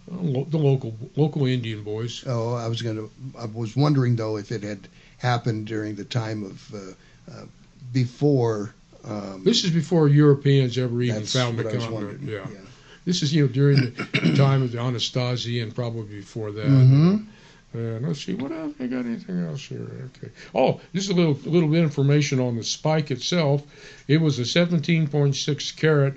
[0.07, 2.25] The local local Indian boys.
[2.27, 3.11] Oh, I was going to.
[3.38, 7.45] I was wondering though if it had happened during the time of uh, uh,
[7.93, 8.75] before.
[9.05, 12.21] Um, This is before Europeans ever even found the what I was continent.
[12.23, 12.29] wondering.
[12.53, 12.61] Yeah.
[13.05, 16.67] This is you know during the time of the Anasazi and probably before that.
[16.67, 17.27] Mhm.
[17.75, 18.75] And let's see what else.
[18.79, 20.11] I got anything else here?
[20.17, 20.31] Okay.
[20.55, 23.62] Oh, this is a little little bit of information on the spike itself.
[24.09, 26.15] It was a 17.6 carat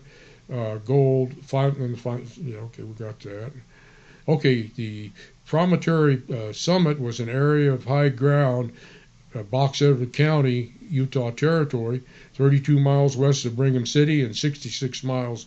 [0.54, 1.34] uh, gold.
[1.44, 3.52] Five, and five, yeah, okay, we got that.
[4.28, 5.12] Okay, the
[5.46, 8.74] promontory uh, summit was an area of high ground
[9.34, 12.02] uh, Box Elder County, Utah Territory,
[12.36, 15.46] 32 miles west of Brigham City and 66 miles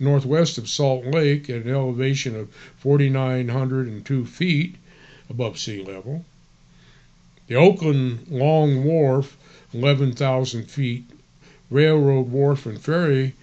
[0.00, 4.74] northwest of Salt Lake at an elevation of 4,902 feet
[5.30, 6.24] above sea level.
[7.46, 9.36] The Oakland Long Wharf,
[9.72, 11.04] 11,000 feet,
[11.70, 13.34] railroad wharf and ferry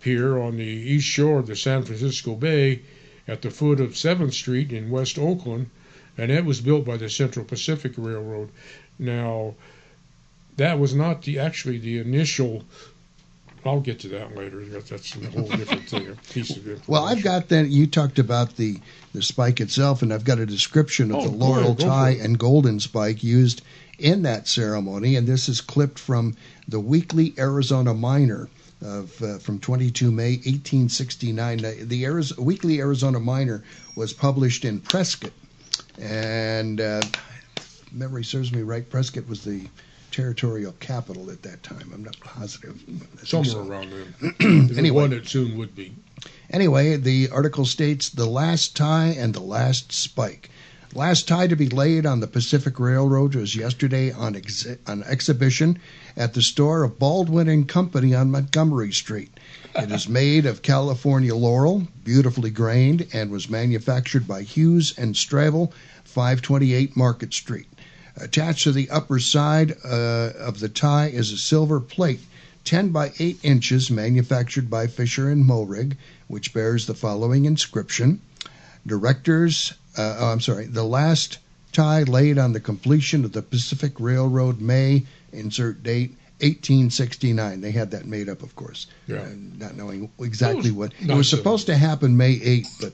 [0.00, 2.80] pier on the east shore of the San Francisco Bay
[3.28, 5.68] at the foot of 7th Street in West Oakland,
[6.16, 8.48] and it was built by the Central Pacific Railroad.
[8.98, 9.54] Now,
[10.56, 12.64] that was not the actually the initial.
[13.64, 14.64] I'll get to that later.
[14.64, 16.82] That's a whole different thing, piece of information.
[16.86, 17.68] Well, I've got that.
[17.68, 18.78] You talked about the
[19.12, 22.38] the spike itself, and I've got a description of Oh, the laurel ahead, tie and
[22.38, 23.62] golden spike used
[23.98, 26.34] in that ceremony, and this is clipped from
[26.68, 28.48] the Weekly Arizona Miner
[28.82, 31.58] of uh, from 22 May 1869.
[31.86, 33.62] The Ariz- Weekly Arizona Miner
[33.94, 35.32] was published in Prescott,
[36.00, 37.02] and uh,
[37.92, 38.88] memory serves me right.
[38.88, 39.66] Prescott was the
[40.10, 41.90] territorial capital at that time.
[41.92, 42.82] I'm not positive.
[43.24, 43.66] Somewhere so.
[43.66, 44.32] around there.
[44.78, 44.90] Anyway.
[44.90, 45.94] one it soon would be.
[46.50, 50.50] Anyway, the article states the last tie and the last spike.
[50.92, 55.78] Last tie to be laid on the Pacific Railroad was yesterday on, ex- on exhibition
[56.16, 59.30] at the store of Baldwin and Company on Montgomery Street.
[59.76, 65.72] It is made of California laurel, beautifully grained, and was manufactured by Hughes and Stravel,
[66.02, 67.68] 528 Market Street.
[68.16, 72.20] Attached to the upper side uh, of the tie is a silver plate,
[72.64, 75.96] 10 by 8 inches, manufactured by Fisher and Mohrig,
[76.28, 78.20] which bears the following inscription:
[78.86, 81.38] Directors, uh, oh, I'm sorry, the last
[81.72, 87.60] tie laid on the completion of the Pacific Railroad, May insert date 1869.
[87.60, 89.20] They had that made up, of course, Yeah.
[89.20, 92.92] uh, not knowing exactly what it was supposed to happen May 8th, but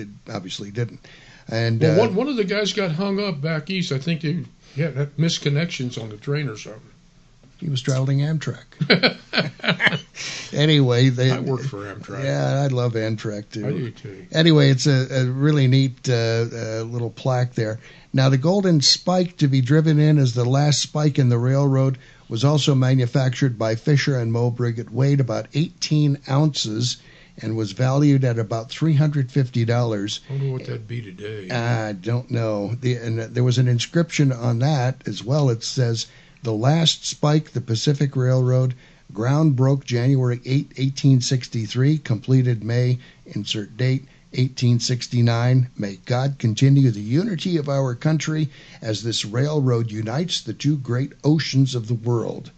[0.00, 1.00] it obviously didn't.
[1.48, 3.92] And Well, uh, one, one of the guys got hung up back east.
[3.92, 4.44] I think they
[4.76, 6.80] had misconnections on the train or something.
[7.58, 8.64] he was traveling Amtrak.
[10.52, 12.24] anyway, they I worked for Amtrak.
[12.24, 13.66] Yeah, I love Amtrak too.
[13.66, 14.26] I do too.
[14.32, 17.80] Anyway, it's a, a really neat uh, uh, little plaque there.
[18.12, 21.98] Now, the golden spike to be driven in as the last spike in the railroad
[22.28, 24.78] was also manufactured by Fisher and Mohrig.
[24.78, 26.98] It weighed about 18 ounces
[27.38, 30.20] and was valued at about $350.
[30.28, 31.48] I wonder what that'd be today.
[31.50, 32.74] I don't know.
[32.80, 35.48] The, and there was an inscription on that as well.
[35.48, 36.06] It says,
[36.42, 38.74] "The last spike, the Pacific Railroad,
[39.14, 45.68] ground broke January 8, 1863, completed May, insert date, 1869.
[45.76, 51.12] May God continue the unity of our country as this railroad unites the two great
[51.24, 52.50] oceans of the world."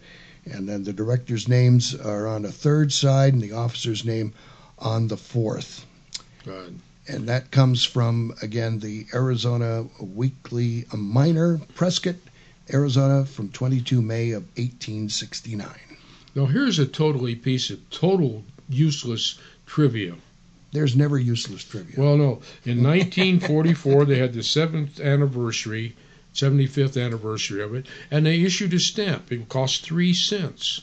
[0.45, 4.33] And then the directors' names are on a third side, and the officer's name
[4.79, 5.85] on the fourth
[6.45, 6.75] God.
[7.07, 12.15] and that comes from again the Arizona Weekly Miner, Prescott,
[12.73, 15.67] Arizona, from 22 May of 1869.
[16.35, 20.15] Now here's a totally piece of total useless trivia.
[20.71, 21.95] There's never useless trivia.
[21.97, 22.41] Well, no.
[22.65, 25.95] In 1944, they had the seventh anniversary,
[26.33, 29.31] 75th anniversary of it, and they issued a stamp.
[29.31, 30.81] It cost three cents.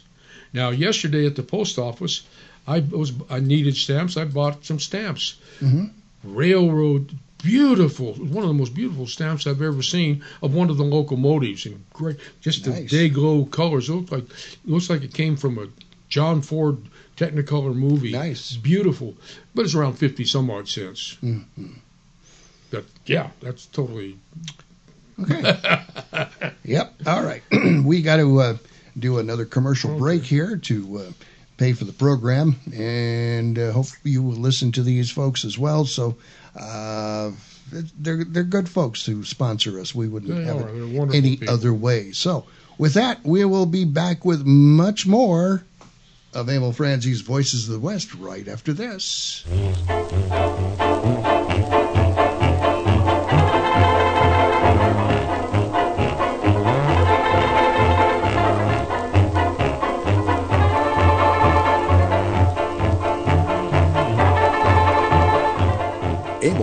[0.54, 2.22] Now, yesterday at the post office,
[2.66, 4.16] I was I needed stamps.
[4.16, 5.36] I bought some stamps.
[5.60, 5.90] Mhm.
[6.24, 7.10] Railroad,
[7.42, 11.66] beautiful, one of the most beautiful stamps I've ever seen of one of the locomotives,
[11.66, 12.90] and great, just the Nice.
[12.90, 13.88] day glow colors.
[13.88, 15.66] It looks like it looks like it came from a
[16.08, 16.78] John Ford
[17.16, 18.12] Technicolor movie.
[18.12, 18.56] Nice.
[18.56, 19.14] beautiful,
[19.54, 21.16] but it's around fifty some odd cents.
[21.22, 21.44] Mhm.
[22.70, 24.16] That yeah, that's totally.
[25.20, 25.58] Okay.
[26.64, 26.94] yep.
[27.06, 27.42] All right.
[27.84, 28.56] we got to uh,
[28.98, 31.12] do another commercial break here to uh,
[31.62, 35.84] pay for the program, and uh, hope you will listen to these folks as well.
[35.84, 36.16] So.
[36.58, 37.30] Uh,
[37.98, 39.94] they're they're good folks who sponsor us.
[39.94, 40.68] We wouldn't They have are.
[40.68, 41.54] it any people.
[41.54, 42.12] other way.
[42.12, 42.44] So,
[42.76, 45.64] with that, we will be back with much more
[46.34, 49.44] of Emil Franzi's Voices of the West right after this.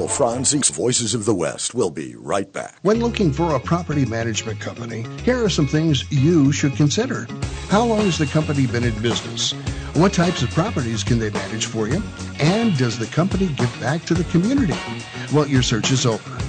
[0.10, 2.78] Franzi's Voices of the West We'll be right back.
[2.82, 7.28] When looking for a property management company, here are some things you should consider.
[7.70, 9.54] How long has the company been in business?
[9.94, 12.02] What types of properties can they manage for you?
[12.40, 14.78] And does the company give back to the community?
[15.32, 16.49] Well, your search is over.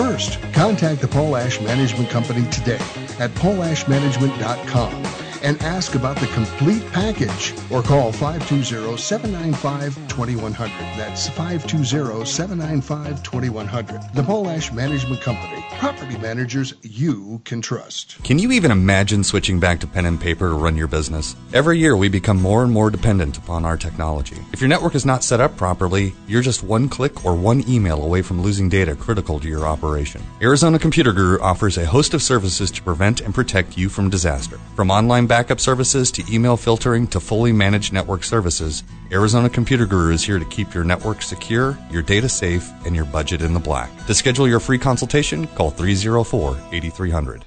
[0.51, 2.79] Contact the Polash Management Company today
[3.19, 10.95] at polashmanagement.com and ask about the complete package or call 520-795-2100.
[10.95, 14.13] That's 520-795-2100.
[14.13, 15.65] The Polash Management Company.
[15.77, 18.21] Property managers you can trust.
[18.23, 21.35] Can you even imagine switching back to pen and paper to run your business?
[21.53, 24.37] Every year we become more and more dependent upon our technology.
[24.53, 28.03] If your network is not set up properly, you're just one click or one email
[28.03, 30.21] away from losing data critical to your operation.
[30.41, 34.59] Arizona Computer Guru offers a host of services to prevent and protect you from disaster.
[34.75, 40.11] From online backup services to email filtering to fully managed network services, Arizona Computer Guru
[40.11, 43.59] is here to keep your network secure, your data safe, and your budget in the
[43.61, 43.89] black.
[44.07, 47.45] To schedule your free consultation, call 304 8300.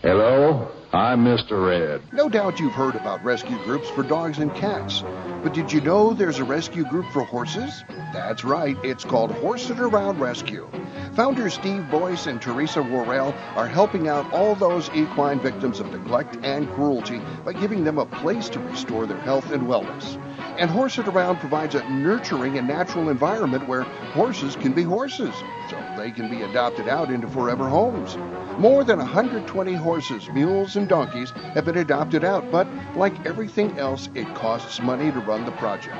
[0.00, 1.68] Hello, I'm Mr.
[1.68, 2.00] Red.
[2.14, 5.04] No doubt you've heard about rescue groups for dogs and cats.
[5.42, 7.84] But did you know there's a rescue group for horses?
[8.14, 10.66] That's right, it's called Horse It Around Rescue.
[11.12, 16.38] Founders Steve Boyce and Teresa Worrell are helping out all those equine victims of neglect
[16.42, 20.18] and cruelty by giving them a place to restore their health and wellness.
[20.58, 25.34] And Horse It Around provides a nurturing and natural environment where horses can be horses,
[25.68, 28.16] so they can be adopted out into forever homes.
[28.58, 34.08] More than 120 horses, mules, and donkeys have been adopted out, but like everything else,
[34.14, 35.96] it costs money to run the project.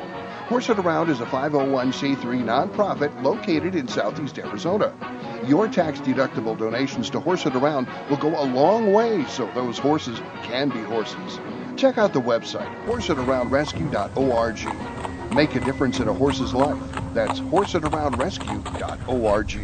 [0.48, 4.94] Horse It Around is a 501c3 nonprofit located in southeast Arizona.
[5.46, 9.76] Your tax deductible donations to Horse It Around will go a long way so those
[9.76, 11.40] horses can be horses.
[11.76, 15.34] Check out the website, horseitaroundrescue.org.
[15.34, 16.76] Make a difference in a horse's life.
[17.12, 19.58] That's horseitaroundrescue.org.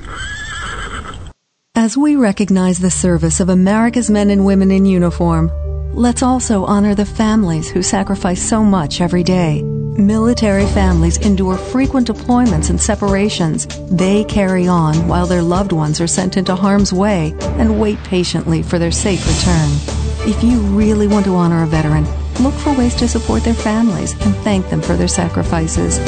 [1.74, 5.50] As we recognize the service of America's men and women in uniform,
[5.94, 9.62] let's also honor the families who sacrifice so much every day.
[9.62, 13.66] Military families endure frequent deployments and separations.
[13.90, 18.62] They carry on while their loved ones are sent into harm's way and wait patiently
[18.62, 20.01] for their safe return.
[20.24, 22.04] If you really want to honor a veteran,
[22.40, 25.98] look for ways to support their families and thank them for their sacrifices.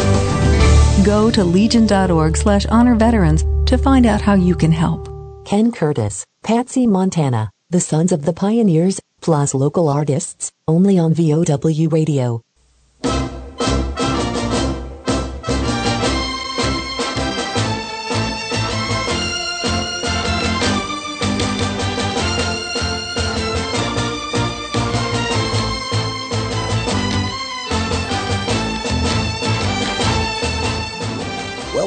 [1.04, 5.08] Go to legion.org slash honor veterans to find out how you can help.
[5.44, 11.88] Ken Curtis, Patsy Montana, the Sons of the Pioneers, plus local artists, only on VOW
[11.88, 12.40] Radio.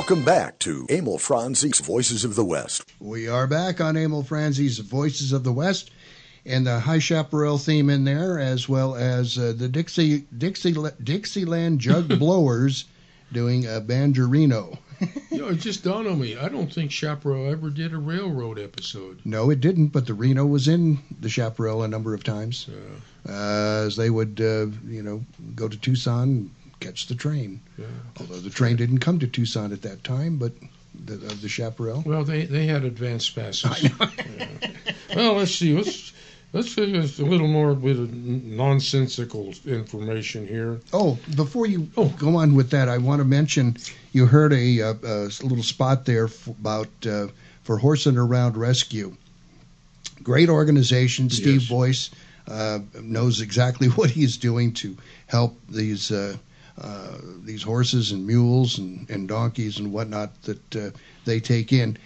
[0.08, 2.93] Welcome back to Emil Franzi's Voices of the West.
[2.97, 5.91] We are back on Emil Franzi's Voices of the West,
[6.45, 11.82] and the High Chaparral theme in there, as well as uh, the Dixie Dixie Dixieland
[11.82, 12.86] Jug Blowers
[13.34, 14.78] doing a Bangerino.
[15.30, 16.38] you know, it just dawned on me.
[16.38, 19.20] I don't think Chaparral ever did a railroad episode.
[19.26, 22.70] No, it didn't, but the Reno was in the Chaparral a number of times.
[22.70, 23.34] Yeah.
[23.34, 26.49] Uh, as they would, uh, you know, go to Tucson,
[26.80, 27.62] catch the train.
[27.78, 27.86] Yeah,
[28.20, 30.54] Although the train didn't come to Tucson at that time, but
[31.06, 32.04] the, of the Chaparral.
[32.06, 33.90] Well, they they had advanced passes.
[34.40, 35.16] Yeah.
[35.16, 35.74] Well, let's see.
[35.74, 36.14] Let's
[36.54, 40.80] let's see a little more bit of nonsensical information here.
[40.94, 42.10] Oh, before you oh.
[42.10, 43.78] go on with that, I want to mention
[44.12, 47.28] you heard a, a, a little spot there f- about uh,
[47.64, 49.16] for Horse and Around Rescue.
[50.24, 51.30] Great organization.
[51.30, 51.70] Steve Yes.
[51.70, 52.10] Boyce
[52.48, 54.98] uh, knows exactly what he's doing to
[55.28, 56.36] help these uh,
[56.82, 60.90] uh, these horses and mules and, and donkeys and whatnot that uh,
[61.26, 61.98] they take in.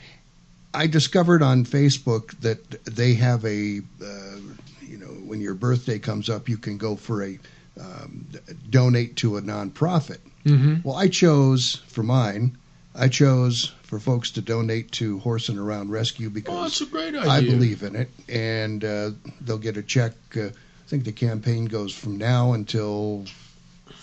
[0.74, 4.38] I discovered on Facebook that they have a, uh,
[4.82, 7.40] you know, when your birthday comes up, you can go for a
[7.80, 8.26] um,
[8.70, 10.20] donate to a nonprofit.
[10.46, 10.88] Mm-hmm.
[10.88, 12.58] Well, I chose for mine.
[12.96, 17.16] I chose for folks to donate to Horse and Around Rescue because Oh, a great
[17.16, 19.12] I believe in it, and uh,
[19.42, 20.14] they'll get a check.
[20.36, 23.26] Uh, I think the campaign goes from now until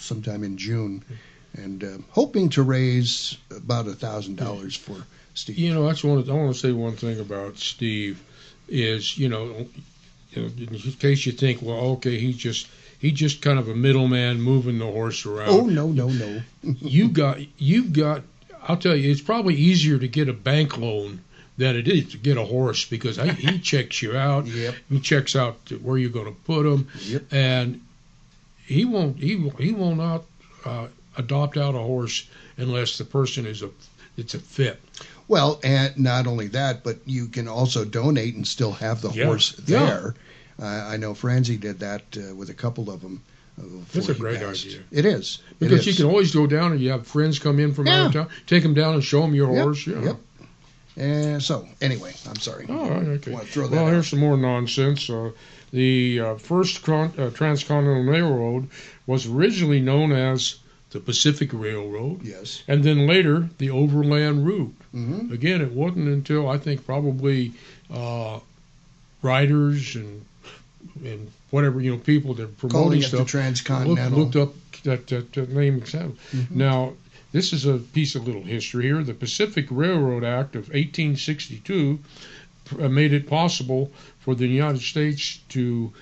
[0.09, 1.05] sometime in June,
[1.55, 4.97] and uh, hoping to raise about a thousand dollars for
[5.35, 5.59] Steve.
[5.59, 6.19] You know, that's one.
[6.29, 8.21] I want to say one thing about Steve
[8.69, 9.67] is you know,
[10.33, 12.67] you know, in case you think, well, okay, he's just
[12.99, 15.51] he just kind of a middleman moving the horse around.
[15.51, 16.41] Oh no no no!
[16.63, 18.23] you got you've got.
[18.67, 21.21] I'll tell you, it's probably easier to get a bank loan
[21.57, 24.47] than it is to get a horse because he, he checks you out.
[24.47, 24.75] Yep.
[24.91, 27.33] He checks out where you're going to put him, Yep.
[27.33, 27.81] and
[28.69, 30.25] he won't he he will not
[30.65, 33.71] uh, adopt out a horse unless the person is a
[34.17, 34.81] it's a fit.
[35.29, 39.27] Well, and not only that, but you can also donate and still have the Yeah.
[39.27, 39.87] horse Yeah.
[39.87, 40.15] there.
[40.61, 43.21] Uh, I know Franzi did that uh, with a couple of them.
[43.61, 44.67] Uh, That's a great passed.
[44.67, 44.81] idea.
[44.91, 47.75] It is It Because you can always go down and you have friends come in
[47.75, 48.01] from Yeah.
[48.03, 49.87] out of town, take them down and show them your Yep, horse.
[49.87, 50.03] Yeah.
[50.03, 50.17] Yep.
[50.97, 52.67] And so, anyway, I'm sorry.
[52.69, 53.31] All right, okay.
[53.31, 53.93] Want throw that well, out.
[53.93, 55.09] here's some more nonsense.
[55.09, 55.31] Uh,
[55.71, 58.69] the uh, first con- uh, transcontinental railroad
[59.07, 60.57] was originally known as
[60.91, 62.25] the Pacific Railroad.
[62.25, 62.63] Yes.
[62.67, 64.75] And then later, the Overland Route.
[64.95, 65.31] Mhm.
[65.33, 67.53] Again, it wasn't until I think probably
[67.93, 68.41] uh,
[69.23, 70.25] writers and
[71.05, 74.19] and whatever you know people that promoting Calling it the stuff transcontinental.
[74.19, 75.81] looked, looked up that, that, that name.
[75.81, 76.51] Mhm.
[76.51, 76.95] Now,
[77.33, 79.03] this is a piece of little history here.
[79.03, 82.07] The Pacific Railroad Act of 1862 uh,
[82.77, 85.93] made it possible for the United States to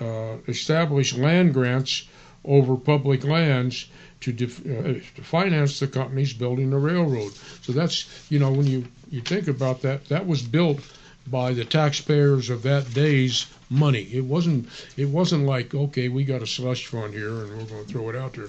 [0.00, 2.04] uh, establish land grants
[2.44, 3.86] over public lands
[4.20, 7.32] to, def- uh, to finance the companies building the railroad.
[7.62, 10.80] So that's you know when you you think about that, that was built
[11.26, 14.08] by the taxpayers of that day's money.
[14.12, 17.84] It wasn't it wasn't like okay we got a slush fund here and we're going
[17.86, 18.48] to throw it out there.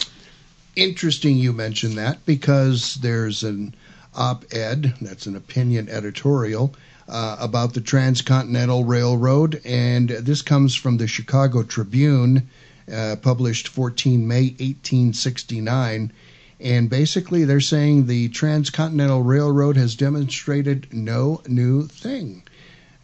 [0.75, 3.75] Interesting you mention that because there's an
[4.15, 6.73] op-ed, that's an opinion editorial,
[7.07, 12.49] uh, about the Transcontinental Railroad, and this comes from the Chicago Tribune,
[12.91, 16.11] uh, published 14 May 1869.
[16.59, 22.43] And basically, they're saying the Transcontinental Railroad has demonstrated no new thing.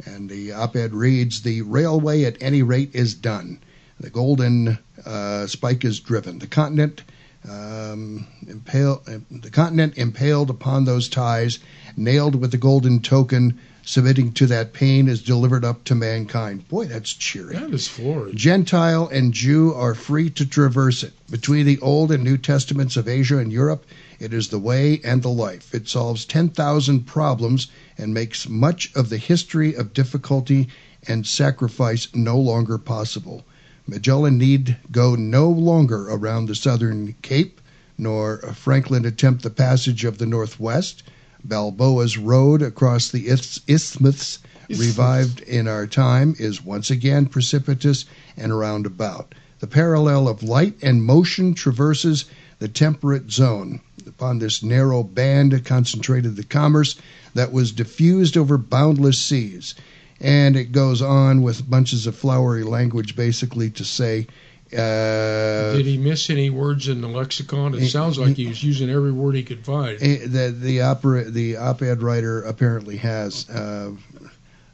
[0.05, 3.59] And the op ed reads The railway, at any rate, is done.
[3.99, 6.39] The golden uh, spike is driven.
[6.39, 7.03] The continent.
[7.49, 11.59] Um, impale, uh, the continent impaled upon those ties,
[11.95, 13.59] nailed with the golden token,
[13.89, 16.67] submitting to that pain, is delivered up to mankind.
[16.67, 17.55] Boy, that's cheery.
[17.55, 18.35] That is florid.
[18.35, 21.13] Gentile and Jew are free to traverse it.
[21.31, 23.87] Between the Old and New Testaments of Asia and Europe,
[24.19, 25.73] it is the way and the life.
[25.73, 30.67] It solves 10,000 problems and makes much of the history of difficulty
[31.07, 33.43] and sacrifice no longer possible.
[33.87, 37.59] Magellan need go no longer around the southern Cape,
[37.97, 41.01] nor Franklin attempt the passage of the Northwest.
[41.43, 49.33] Balboa's road across the isthmus, revived in our time, is once again precipitous and roundabout.
[49.59, 52.25] The parallel of light and motion traverses
[52.59, 53.81] the temperate zone.
[54.05, 56.95] Upon this narrow band concentrated the commerce
[57.33, 59.75] that was diffused over boundless seas.
[60.19, 64.27] And it goes on with bunches of flowery language basically to say,
[64.73, 67.73] uh, Did he miss any words in the lexicon?
[67.75, 69.99] It sounds like he was using every word he could find.
[69.99, 73.91] The the opera the op-ed writer apparently has uh,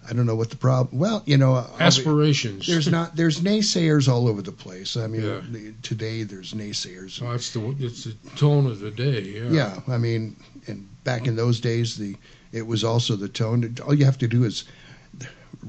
[0.08, 1.00] I don't know what the problem.
[1.00, 2.68] Well, you know, I'll be- Aspirations.
[2.68, 4.98] There's not there's naysayers all over the place.
[4.98, 5.41] I mean, Yeah.
[5.50, 7.22] the- today there's naysayers.
[7.24, 9.22] Oh, it's the it's the tone of the day.
[9.22, 9.50] Yeah.
[9.50, 10.36] Yeah, I mean,
[10.68, 12.16] and back in those days, the
[12.52, 13.76] it was also the tone.
[13.86, 14.66] All you have to do is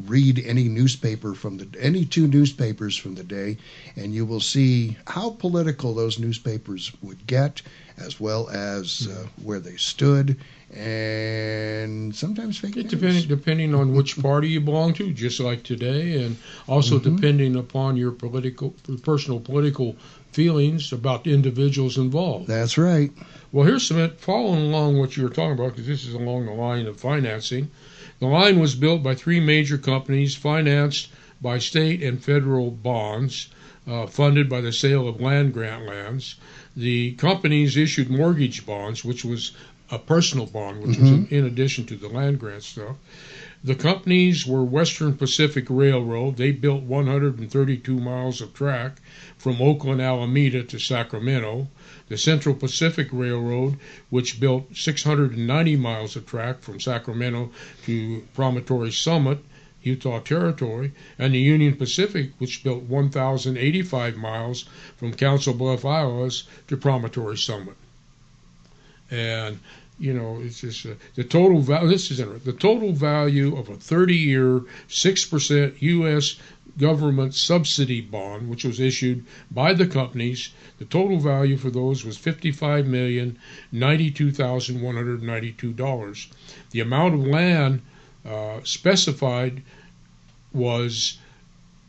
[0.05, 3.57] read any newspaper from the any two newspapers from the day,
[3.97, 7.63] and you will see how political those newspapers would get,
[7.97, 10.37] as well as uh, where they stood,
[10.71, 16.23] and sometimes fake It depending depending on which party you belong to, just like today,
[16.23, 16.37] and
[16.67, 17.17] also Mhm.
[17.17, 19.97] depending upon your political, your personal political
[20.33, 22.47] feelings about the individuals involved.
[22.47, 23.11] That's right.
[23.53, 26.53] Well, here's some following along what you were talking about, because this is along the
[26.53, 27.71] line of financing.
[28.19, 31.09] The line was built by three major companies, financed
[31.41, 33.49] by state and federal bonds,
[33.87, 36.37] uh, funded by the sale of land grant lands.
[36.77, 39.53] The companies issued mortgage bonds, which was
[39.91, 42.97] a personal bond, which was in, in addition to the land grant stuff.
[43.63, 46.37] The companies were Western Pacific Railroad.
[46.37, 49.01] They built 132 miles of track
[49.39, 51.69] from Oakland, Alameda to Sacramento.
[52.09, 53.79] The Central Pacific Railroad,
[54.11, 57.51] which built 690 miles of track from Sacramento
[57.85, 59.39] to Promontory Summit,
[59.83, 64.65] Utah Territory, and the Union Pacific, which built 1,085 miles
[64.97, 66.31] from Council Bluff, Iowa
[66.69, 67.77] to Promontory Summit.
[69.11, 69.61] And
[69.99, 71.89] you know, it's just uh, the total value.
[71.89, 72.19] This is.
[72.19, 76.37] The total value of a 30-year, six percent U.S.
[76.79, 82.19] government subsidy bond, which was issued by the companies, the total value for those was
[82.19, 83.39] fifty-five million
[83.73, 86.29] ninety-two thousand one hundred ninety-two dollars.
[86.71, 87.83] The amount of land
[88.29, 89.63] uh, specified
[90.53, 91.19] was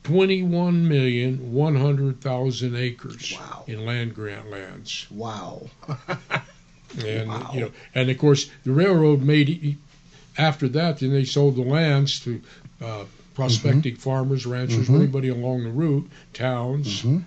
[0.03, 3.63] twenty-one million one hundred thousand acres Wow.
[3.67, 5.07] in land grant lands.
[5.11, 5.67] Wow.
[7.05, 7.51] And Wow.
[7.53, 9.77] you know, and of course, the railroad made
[10.37, 10.99] after that.
[10.99, 12.41] Then they sold the lands to
[12.81, 13.03] uh,
[13.37, 14.95] prospecting farmers, ranchers, Mhm.
[14.95, 17.03] anybody along the route, towns.
[17.03, 17.23] Mhm.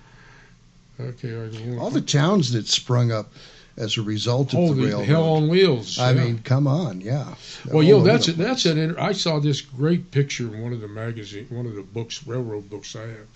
[0.98, 3.32] Okay, All the towns that sprung up.
[3.76, 5.06] as a result of Oh, the the railroad.
[5.06, 5.98] Hell on Wheels.
[5.98, 6.24] I yeah.
[6.24, 7.34] mean, come on, yeah.
[7.66, 8.76] Well, All you know that's the that's an.
[8.76, 12.26] inter- I saw this great picture in one of the magazine, one of the books,
[12.26, 13.28] railroad books I have,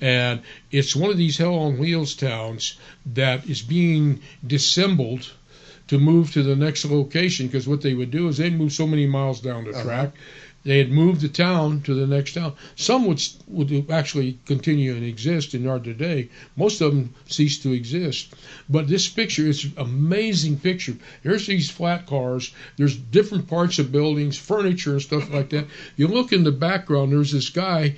[0.00, 2.74] and it's one of these hell on wheels towns
[3.14, 5.30] that is being dissembled
[5.88, 8.86] to move to the next location because what they would do is they'd move so
[8.86, 9.82] many miles down the Uh-huh.
[9.82, 10.12] track.
[10.64, 12.52] They had moved the town to the next town.
[12.76, 16.28] Some would would actually continue and exist in our today.
[16.56, 18.34] Most of them ceased to exist.
[18.68, 20.96] But this picture is an amazing picture.
[21.24, 22.52] There's these flat cars.
[22.76, 25.66] There's different parts of buildings, furniture and stuff like that.
[25.96, 27.10] You look in the background.
[27.10, 27.96] There's this guy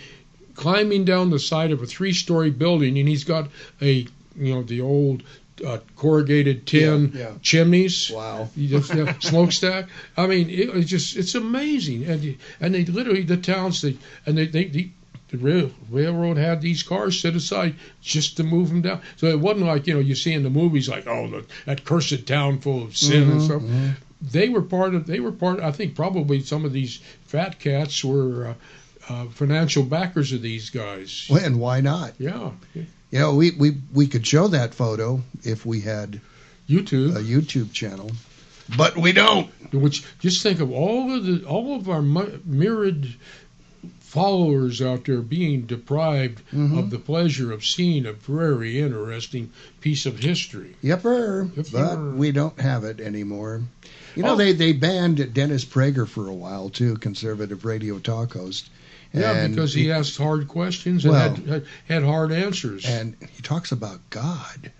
[0.54, 3.48] climbing down the side of a three-story building, and he's got
[3.82, 4.06] a
[4.36, 5.22] you know the old
[5.64, 7.32] uh, corrugated tin Yeah, yeah.
[7.42, 8.10] chimneys.
[8.10, 8.48] Wow.
[8.56, 9.88] You just, yeah, smokestack.
[10.16, 13.96] I mean, it, it's just it's amazing, and and they literally the towns they
[14.26, 14.64] and they they.
[14.66, 14.90] they
[15.30, 19.00] the railroad had these cars set aside just to move them down.
[19.16, 21.84] So it wasn't like you know you see in the movies like oh the, that
[21.84, 23.62] cursed town full of sin and Mhm, stuff.
[23.62, 23.94] mhm.
[24.22, 25.06] They were part of.
[25.08, 25.58] They were part.
[25.58, 28.54] I think probably some of these fat cats were uh,
[29.12, 31.26] uh, financial backers of these guys.
[31.28, 32.12] Well, and why not?
[32.18, 32.52] Yeah,
[33.14, 36.20] You know, we, we, we could show that photo if we had
[36.68, 38.10] YouTube a YouTube channel,
[38.76, 39.48] but we don't.
[39.72, 43.14] Which just think of all of the all of our myriad
[44.00, 46.76] followers out there being deprived Mhm.
[46.76, 49.50] of the pleasure of seeing a very interesting
[49.80, 50.74] piece of history.
[50.82, 51.72] Yepper, Yepper.
[51.72, 53.62] but we don't have it anymore.
[54.16, 54.36] You know, Oh.
[54.36, 58.70] they, they banned Dennis Prager for a while, too, conservative radio talk host.
[59.14, 62.84] Yeah, And because he asked hard questions and Well- had, had had hard answers.
[62.84, 64.72] And he talks about God.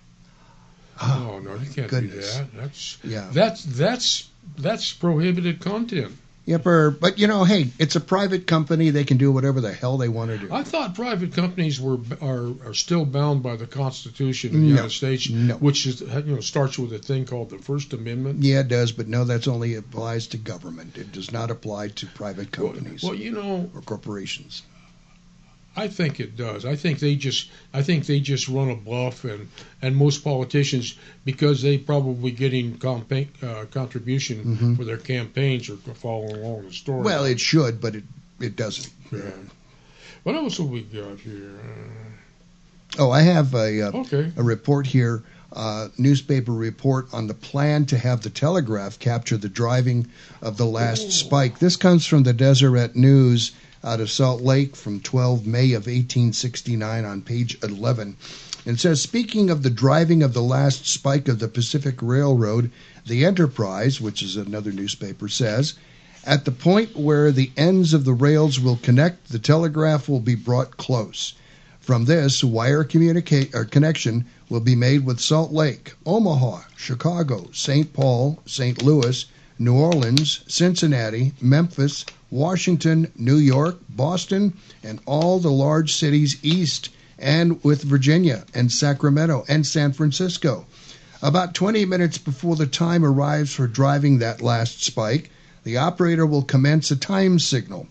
[1.01, 2.37] oh ah, no, you can't goodness.
[2.37, 2.57] do that.
[2.57, 3.28] That's Yeah.
[3.32, 4.28] that's that's
[4.59, 6.16] that's prohibited content.
[6.47, 8.91] Yepper, but you know, hey, it's a private company.
[8.91, 10.53] They can do whatever the hell they want to do.
[10.53, 14.69] I thought private companies were are are still bound by the Constitution of the No,
[14.69, 15.55] United States, no.
[15.55, 18.43] which is you know starts with a thing called the First Amendment.
[18.43, 20.99] Yeah, it does, but no, that's only applies to government.
[20.99, 24.63] It does not apply to private companies Well, you know, or corporations.
[25.77, 26.64] I think it does.
[26.64, 29.49] I think they just I think they just run a bluff, and
[29.83, 34.77] and most politicians because they probably getting campaign uh, contribution Mhm.
[34.77, 37.03] for their campaigns are following along the story.
[37.03, 38.05] Well, it should, but it
[38.41, 38.89] it doesn't.
[39.12, 39.20] Yeah.
[40.22, 41.51] What else have we got here?
[42.99, 44.33] Oh, I have a uh, Okay.
[44.37, 45.22] a report here,
[45.53, 50.07] uh, newspaper report on the plan to have the Telegraph capture the driving
[50.41, 51.59] of the last spike.
[51.59, 53.51] This comes from the Deseret News
[53.85, 58.16] out of Salt Lake from 12 May of 1869 on page 11.
[58.64, 62.70] It says, speaking of the driving of the last spike of the Pacific Railroad,
[63.07, 65.74] the Enterprise, which is another newspaper, says,
[66.24, 70.35] at the point where the ends of the rails will connect, the telegraph will be
[70.35, 71.35] brought close.
[71.78, 77.93] From this, wire communicate or connection will be made with Salt Lake, Omaha, Chicago, St.
[77.93, 78.82] Paul, St.
[78.82, 79.26] Louis,
[79.59, 87.62] New Orleans, Cincinnati, Memphis, Washington, New York, Boston, and all the large cities east, and
[87.62, 90.66] with Virginia and Sacramento and San Francisco.
[91.22, 95.30] About 20 minutes before the time arrives for driving that last spike,
[95.62, 97.87] the operator will commence a time signal,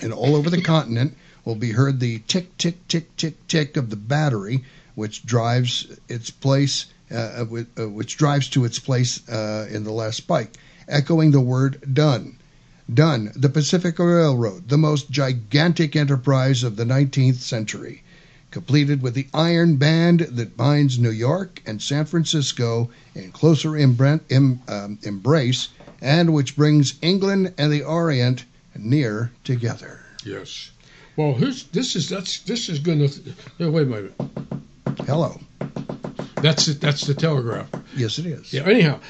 [0.00, 1.14] and all over the continent
[1.44, 4.64] will be heard the tick, tick, tick, tick, tick of the battery,
[4.94, 7.44] which drives its place, uh, uh,
[7.90, 10.56] which drives to its place uh, in the last spike,
[10.88, 12.35] echoing the word "done."
[12.92, 13.32] Done.
[13.34, 18.02] The Pacific Railroad, the most gigantic enterprise of the 19th century,
[18.50, 24.98] completed with the iron band that binds New York and San Francisco in closer um,
[25.02, 25.68] embrace,
[26.00, 28.44] and which brings England and the Orient
[28.76, 30.00] near together.
[30.24, 30.70] Yes.
[31.16, 33.70] Well, this is that's this is going to.
[33.70, 34.14] Wait a minute.
[35.06, 35.40] Hello.
[36.36, 36.80] That's it.
[36.80, 37.68] That's the telegraph.
[37.96, 38.52] Yes, it is.
[38.52, 38.64] Yeah.
[38.64, 39.00] Anyhow,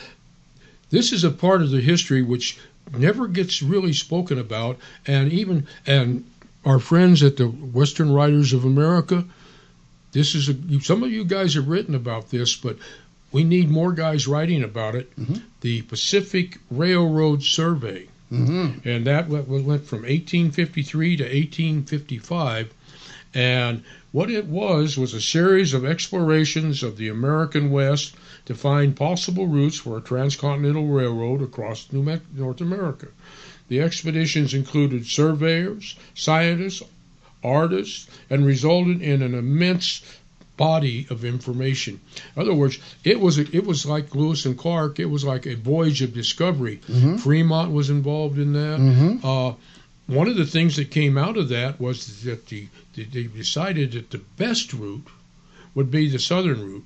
[0.91, 2.59] this is a part of the history which
[2.93, 6.25] never gets really spoken about, and even and
[6.65, 9.25] our friends at the Western Writers of America.
[10.13, 12.77] This is a, some of you guys have written about this, but
[13.33, 15.13] we need more guys writing about it.
[15.61, 18.89] The Pacific Railroad Survey, Mm-hmm.
[18.89, 22.73] and that went, went from 1853 to 1855.
[23.35, 28.17] And what it was was a series of explorations of the American West
[28.47, 33.09] to find possible routes for a transcontinental railroad across North America.
[33.69, 36.83] The expeditions included surveyors, scientists,
[37.43, 40.03] artists, and resulted in an immense
[40.57, 42.01] body of information.
[42.35, 44.99] In other words, it was a, it was like Lewis and Clark.
[44.99, 46.81] It was like a voyage of discovery.
[46.89, 47.21] Mhm.
[47.21, 48.79] Fremont was involved in that.
[48.81, 49.21] Mhm.
[49.23, 49.55] Uh,
[50.07, 53.93] one of the things that came out of that was that the, the they decided
[53.93, 55.07] that the best route
[55.75, 56.85] would be the southern route.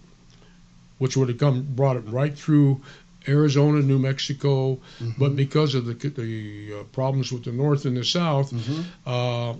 [1.00, 2.80] Which would have come brought it right through
[3.28, 5.10] Arizona, New Mexico, Mm-hmm.
[5.18, 8.80] but because of the the uh, problems with the North and the South, Mm-hmm.
[9.06, 9.54] uh,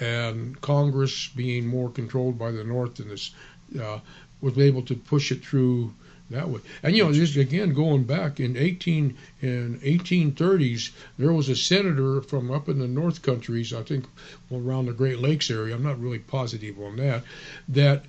[0.00, 3.30] and Congress being more controlled by the North than this,
[3.80, 3.98] uh,
[4.40, 5.92] was able to push it through
[6.30, 6.60] that way.
[6.82, 12.22] And you know, just again going back in 18 in 1830s, there was a senator
[12.22, 14.06] from up in the North countries, I think
[14.50, 15.74] around the Great Lakes area.
[15.74, 17.22] I'm not really positive on that.
[17.68, 18.04] That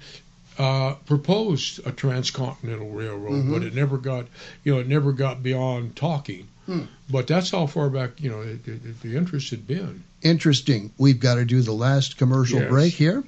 [0.57, 3.51] uh, proposed a transcontinental railroad, Mhm.
[3.51, 4.27] but it never got,
[4.63, 6.47] you know, it never got beyond talking.
[6.65, 6.81] Hmm.
[7.09, 10.03] But that's how far back, you know, it, it, the interest had been.
[10.21, 10.91] Interesting.
[10.97, 12.69] We've got to do the last commercial Yes.
[12.69, 13.23] break here.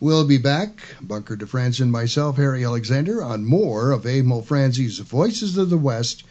[0.00, 5.58] We'll be back, Bunker DeFrance and myself, Harry Alexander, on more of Emil Franzi's Voices
[5.58, 6.22] of the West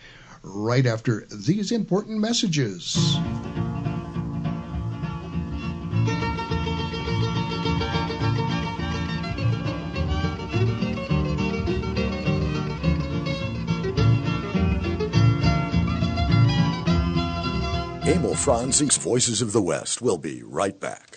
[0.42, 2.96] right after these important messages.
[18.08, 21.17] Emil Franzi's Voices of the West will be right back.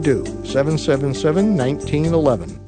[0.00, 0.24] do.
[0.44, 2.60] 777 1911.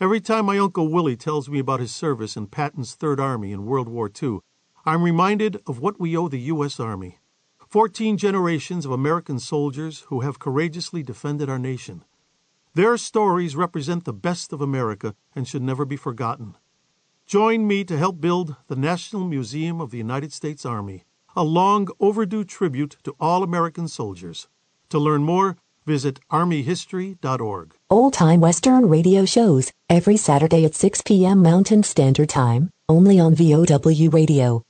[0.00, 3.66] Every time my Uncle Willie tells me about his service in Patton's Third Army in
[3.66, 4.40] World War II,
[4.84, 6.80] I'm reminded of what we owe the U.S.
[6.80, 7.20] Army.
[7.68, 12.02] Fourteen generations of American soldiers who have courageously defended our nation.
[12.74, 16.56] Their stories represent the best of America and should never be forgotten.
[17.24, 21.04] Join me to help build the National Museum of the United States Army,
[21.36, 24.48] a long overdue tribute to all American soldiers.
[24.88, 25.56] To learn more,
[25.86, 27.76] visit armyhistory.org.
[27.90, 31.42] Old time Western radio shows every Saturday at 6 p.m.
[31.42, 34.64] Mountain Standard Time, only on VOW Radio.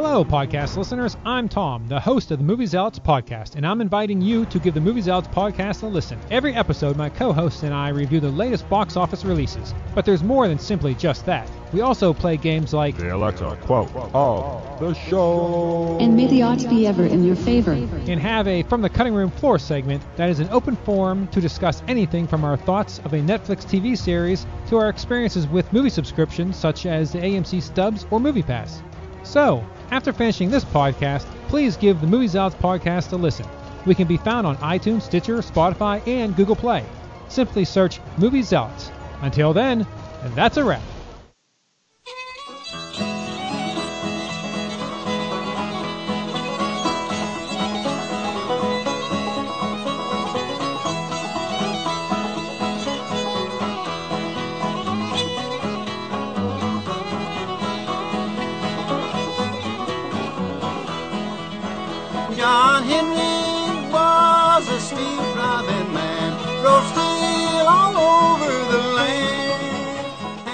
[0.00, 1.16] Hello, podcast listeners.
[1.24, 4.72] I'm Tom, the host of the Movie Zealots podcast, and I'm inviting you to give
[4.74, 6.20] the Movie Zealots podcast a listen.
[6.30, 9.74] Every episode, my co hosts and I review the latest box office releases.
[9.96, 11.50] But there's more than simply just that.
[11.72, 15.98] We also play games like The Alexa quote of the show.
[16.00, 17.72] And may the odds be ever in your favor.
[17.72, 21.40] and have a From the Cutting Room Floor segment that is an open forum to
[21.40, 25.90] discuss anything from our thoughts of a Netflix TV series to our experiences with movie
[25.90, 28.80] subscriptions such as the AMC Stubs or MoviePass.
[29.24, 33.46] So, after finishing this podcast, please give the Movie Zealots podcast a listen.
[33.86, 36.84] We can be found on iTunes, Stitcher, Spotify, and Google Play.
[37.28, 38.90] Simply search Movie Zealots.
[39.22, 39.86] Until then,
[40.22, 40.82] and that's a wrap.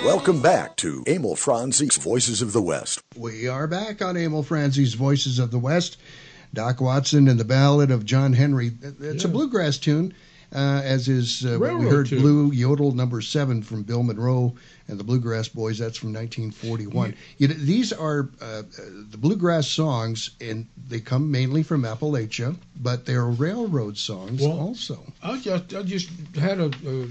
[0.04, 3.00] Welcome back to Emil Franzi's Voices of the West.
[3.16, 5.96] We are back on Emil Franzi's Voices of the West.
[6.52, 8.72] Doc Watson and the Ballad of John Henry.
[9.00, 10.14] It's a bluegrass tune,
[10.54, 12.20] uh, as is uh, what we heard tune.
[12.20, 14.54] Blue Yodel number seven from Bill Monroe
[14.88, 15.78] and the Bluegrass Boys.
[15.78, 17.14] That's from 1941.
[17.38, 18.62] You know, these are uh, uh,
[19.10, 25.02] the bluegrass songs, and they come mainly from Appalachia, but they're railroad songs Well, also.
[25.22, 27.06] I just I just had a a,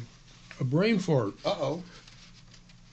[0.61, 1.33] a brain fart.
[1.43, 1.83] Uh oh.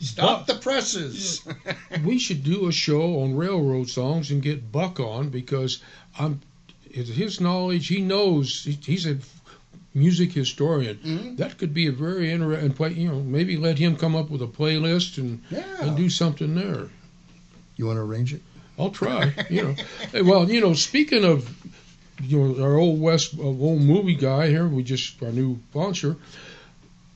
[0.00, 1.42] Stop the presses.
[2.04, 5.82] we should do a show on railroad songs and get Buck on because
[6.18, 6.40] I'm
[6.90, 7.86] his, his knowledge.
[7.88, 8.64] He knows.
[8.82, 9.18] He's a
[9.94, 10.96] music historian.
[10.96, 11.36] Mm-hmm.
[11.36, 12.90] That could be a very interesting play.
[12.92, 15.64] You know, maybe let him come up with a playlist and Yeah.
[15.82, 16.88] and do something there.
[17.76, 18.42] You want to arrange it?
[18.78, 19.34] I'll try.
[19.50, 19.74] you know,
[20.12, 21.48] Hey, well, you know, speaking of
[22.22, 26.16] you know our old West uh, old movie guy here, we just our new sponsor.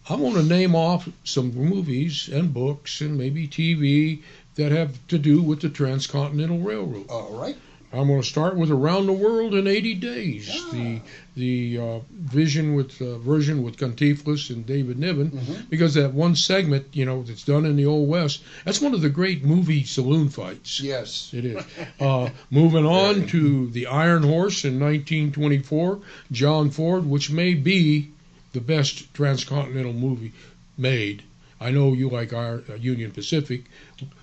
[0.09, 4.23] I want to name off some movies and books and maybe TV
[4.57, 7.09] that have to do with the Transcontinental Railroad.
[7.09, 7.57] All right.
[7.91, 11.01] I'm going to start with Around the World in 80 Days, the
[11.37, 16.87] the uh, vision with uh, version with Cantinflas and David Niven, because that one segment,
[16.93, 20.29] you know, that's done in the Old West, that's one of the great movie saloon
[20.29, 20.81] fights.
[20.81, 21.31] Yes.
[21.33, 21.65] It is.
[22.01, 26.01] Uh, moving on to The Iron Horse in 1924,
[26.33, 28.11] John Ford, which may be
[28.55, 30.33] the best transcontinental movie
[30.79, 31.23] made.
[31.61, 33.65] I know you like our uh, Union Pacific,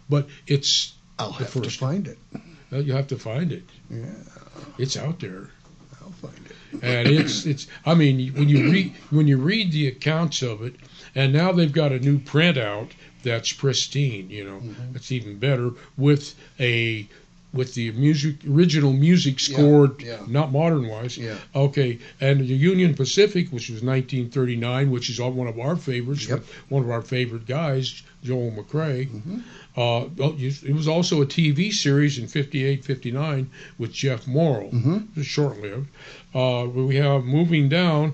[0.10, 2.18] but it's I'll have to find it.
[2.72, 3.64] Well, you have to find it.
[3.90, 4.06] Yeah.
[4.80, 5.50] It's out there.
[6.02, 6.84] I'll find it.
[6.84, 7.68] and it's it's.
[7.86, 10.76] I mean, when you read when you read the accounts of it,
[11.16, 12.90] and now they've got a new printout
[13.24, 14.30] that's pristine.
[14.30, 14.96] You know, Mm-hmm.
[14.96, 17.08] it's even better with a
[17.54, 20.18] with the music original music Yeah, scored, yeah.
[20.28, 21.18] not modern wise.
[21.18, 21.36] Yeah.
[21.54, 26.44] Okay, and the Union Pacific, which was 1939, which is one of our favorites, Yep.
[26.70, 29.10] one of our favorite guys, Joel McCrea.
[29.10, 29.40] Mm-hmm.
[29.76, 30.06] Uh,
[30.40, 35.24] it was also a TV series in 58, 59 with Jeff Morrow, Mhm.
[35.24, 35.88] Short-lived.
[36.34, 38.14] Uh, we have moving down,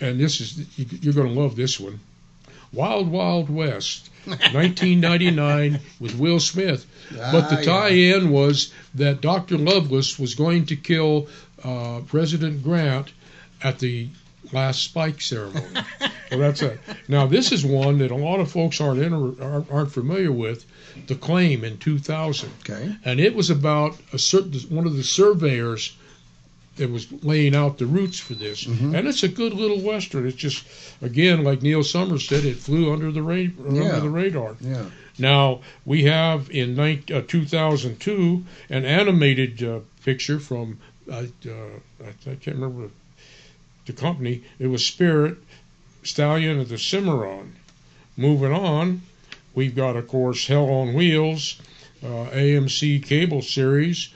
[0.00, 2.00] and this is you're going to love this one,
[2.72, 6.86] Wild Wild West, 1999 with Will Smith.
[7.10, 7.64] but the Ah, yeah.
[7.64, 9.58] tie-in was that Dr.
[9.58, 11.28] Loveless was going to kill
[11.62, 13.12] uh, President Grant
[13.62, 14.08] at the
[14.52, 15.66] last spike ceremony.
[16.30, 16.78] well, that's it.
[17.08, 20.64] Now this is one that a lot of folks aren't inter- aren't, aren't familiar with.
[21.06, 22.94] The claim in 2000, Okay.
[23.04, 25.96] and it was about a certain one of the surveyors
[26.76, 28.64] that was laying out the roots for this.
[28.64, 28.94] Mm-hmm.
[28.94, 30.26] And it's a good little western.
[30.26, 30.66] It's just
[31.02, 33.82] again like Neil Summers said, it flew under the ra- Yeah.
[33.82, 34.56] under the radar.
[34.60, 34.86] Yeah.
[35.18, 40.78] Now we have in uh, 2002 an animated uh, picture from
[41.10, 41.50] uh, uh,
[42.02, 42.90] I, I can't remember
[43.86, 44.42] the company.
[44.58, 45.36] It was Spirit
[46.02, 47.54] Stallion of the Cimarron.
[48.16, 49.02] Moving on,
[49.54, 51.60] we've got of course Hell on Wheels,
[52.02, 54.08] uh, AMC cable series,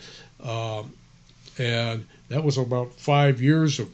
[0.43, 0.83] uh,
[1.59, 3.89] and that was about five years of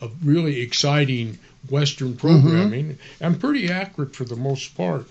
[0.00, 1.38] of really exciting
[1.68, 5.06] Western programming and pretty accurate for the most part.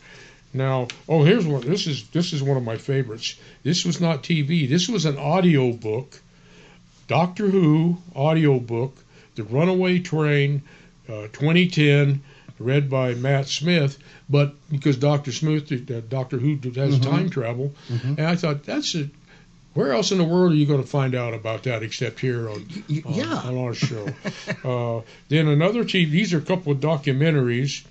[0.54, 1.62] Now, oh, here's one.
[1.62, 3.36] This is this is one of my favorites.
[3.64, 4.68] This was not TV.
[4.68, 6.20] This was an audio book,
[7.08, 8.96] Doctor Who audio book,
[9.36, 10.62] The Runaway Train,
[11.10, 12.22] uh, 2010,
[12.60, 13.98] read by Matt Smith.
[14.30, 17.04] But because Doctor Smith, uh, Doctor Who has Mhm.
[17.04, 18.18] time travel, Mhm.
[18.18, 19.10] and I thought that's a.
[19.78, 22.50] Where else in the world are you going to find out about that except here
[22.50, 23.42] on, yeah.
[23.46, 24.08] on our show?
[24.66, 26.10] uh, then another TV.
[26.10, 27.86] These are a couple of documentaries.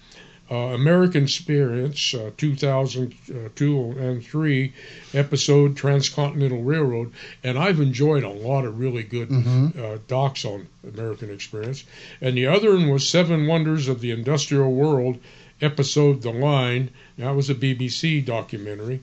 [0.51, 4.73] Uh, American Experience, uh, 2002 and 3
[5.15, 7.13] episode Transcontinental Railroad,
[7.45, 9.79] and I've enjoyed a lot of really good Mhm.
[9.79, 11.85] uh, docs on American Experience.
[12.21, 15.19] And the other one was Seven Wonders of the Industrial World,
[15.61, 16.91] episode The Line.
[17.19, 19.01] That was a BBC documentary.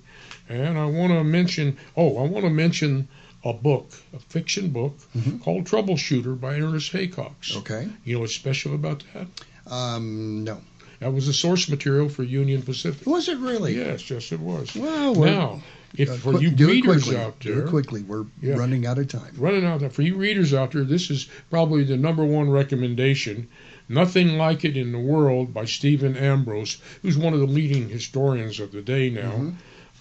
[0.50, 3.08] And I want to mention, oh, I want to mention
[3.44, 4.98] a book, a fiction book
[5.42, 7.58] called Troubleshooter by Ernest Haycox.
[7.58, 7.88] Okay.
[8.04, 9.28] You know what's special about that?
[9.72, 10.62] Um, no.
[11.00, 13.06] That was the source material for Union Pacific.
[13.06, 13.76] Was it really?
[13.78, 14.74] Yes, yes, it was.
[14.76, 15.62] Well, now,
[15.98, 17.20] if Uh, for quick- you readers quickly.
[17.20, 18.02] out there, quickly.
[18.04, 18.56] We're Yeah.
[18.56, 19.34] running out of time.
[19.38, 19.90] running out of time.
[19.90, 23.48] for you readers out there, this is probably the number one recommendation.
[23.90, 28.62] Nothing like it in the world by Stephen Ambrose, who's one of the leading historians
[28.62, 29.32] of the day now.
[29.34, 29.54] Mhm.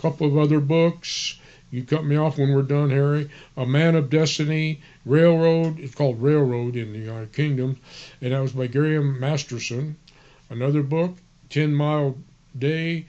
[0.03, 1.39] Couple of other books.
[1.71, 3.31] You cut me off when we're done, Harry.
[3.57, 5.79] A Man of Destiny, Railroad.
[5.79, 7.79] It's called Railroad in the United Kingdom,
[8.21, 9.97] and that was by Graham Masterson.
[10.51, 11.17] Another book,
[11.49, 12.19] Ten Mile
[12.59, 13.07] Day,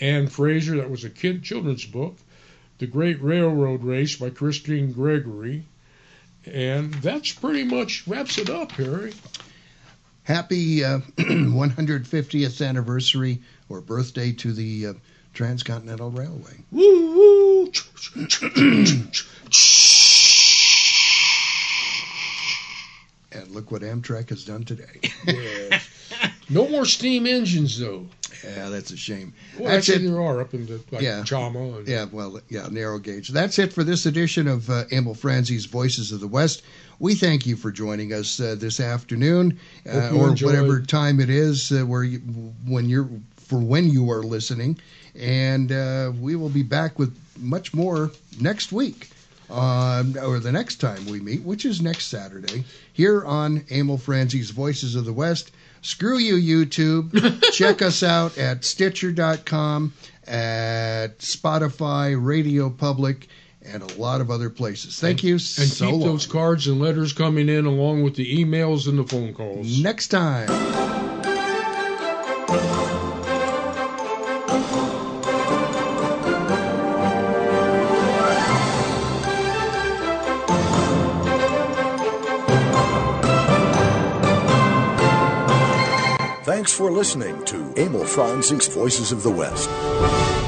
[0.00, 0.78] Anne Fraser.
[0.78, 2.16] That was a kid children's book.
[2.78, 5.64] The Great Railroad Race by Christine Gregory.
[6.44, 9.14] And that's pretty much wraps it up, Harry.
[10.24, 14.92] Happy uh, 150th anniversary or birthday to the uh,
[15.34, 16.64] Transcontinental Railway.
[16.70, 17.70] Woo!
[23.32, 25.00] And look what Amtrak has done today.
[25.26, 25.88] Yes.
[26.50, 28.06] No more steam engines, though.
[28.44, 29.32] Yeah, that's a shame.
[29.58, 30.10] Well, That's actually, it.
[30.10, 31.20] there are up in the like Yeah.
[31.22, 31.78] Chama.
[31.78, 33.28] And, Yeah, well, yeah, narrow gauge.
[33.28, 36.62] That's it for this edition of uh, Emil Franzi's Voices of the West.
[36.98, 39.58] We thank you for joining us uh, this afternoon,
[39.88, 40.52] uh, or enjoyed.
[40.52, 42.18] whatever time it is uh, where you,
[42.66, 44.78] when you're for when you are listening,
[45.18, 48.10] and uh, we will be back with much more
[48.40, 49.10] next week.
[49.50, 54.50] Um, or the next time we meet, which is next Saturday, here on Emil Franzi's
[54.50, 55.50] Voices of the West.
[55.82, 57.42] Screw you, YouTube.
[57.52, 59.92] Check us out at Stitcher.com,
[60.26, 63.28] at Spotify, Radio Public,
[63.64, 64.98] and a lot of other places.
[64.98, 66.08] Thank you and so keep long.
[66.08, 69.82] those cards and letters coming in along with the emails and the phone calls.
[69.82, 70.48] Next time.
[86.72, 90.41] Thanks for listening to Emil Franzi's Voices of the West.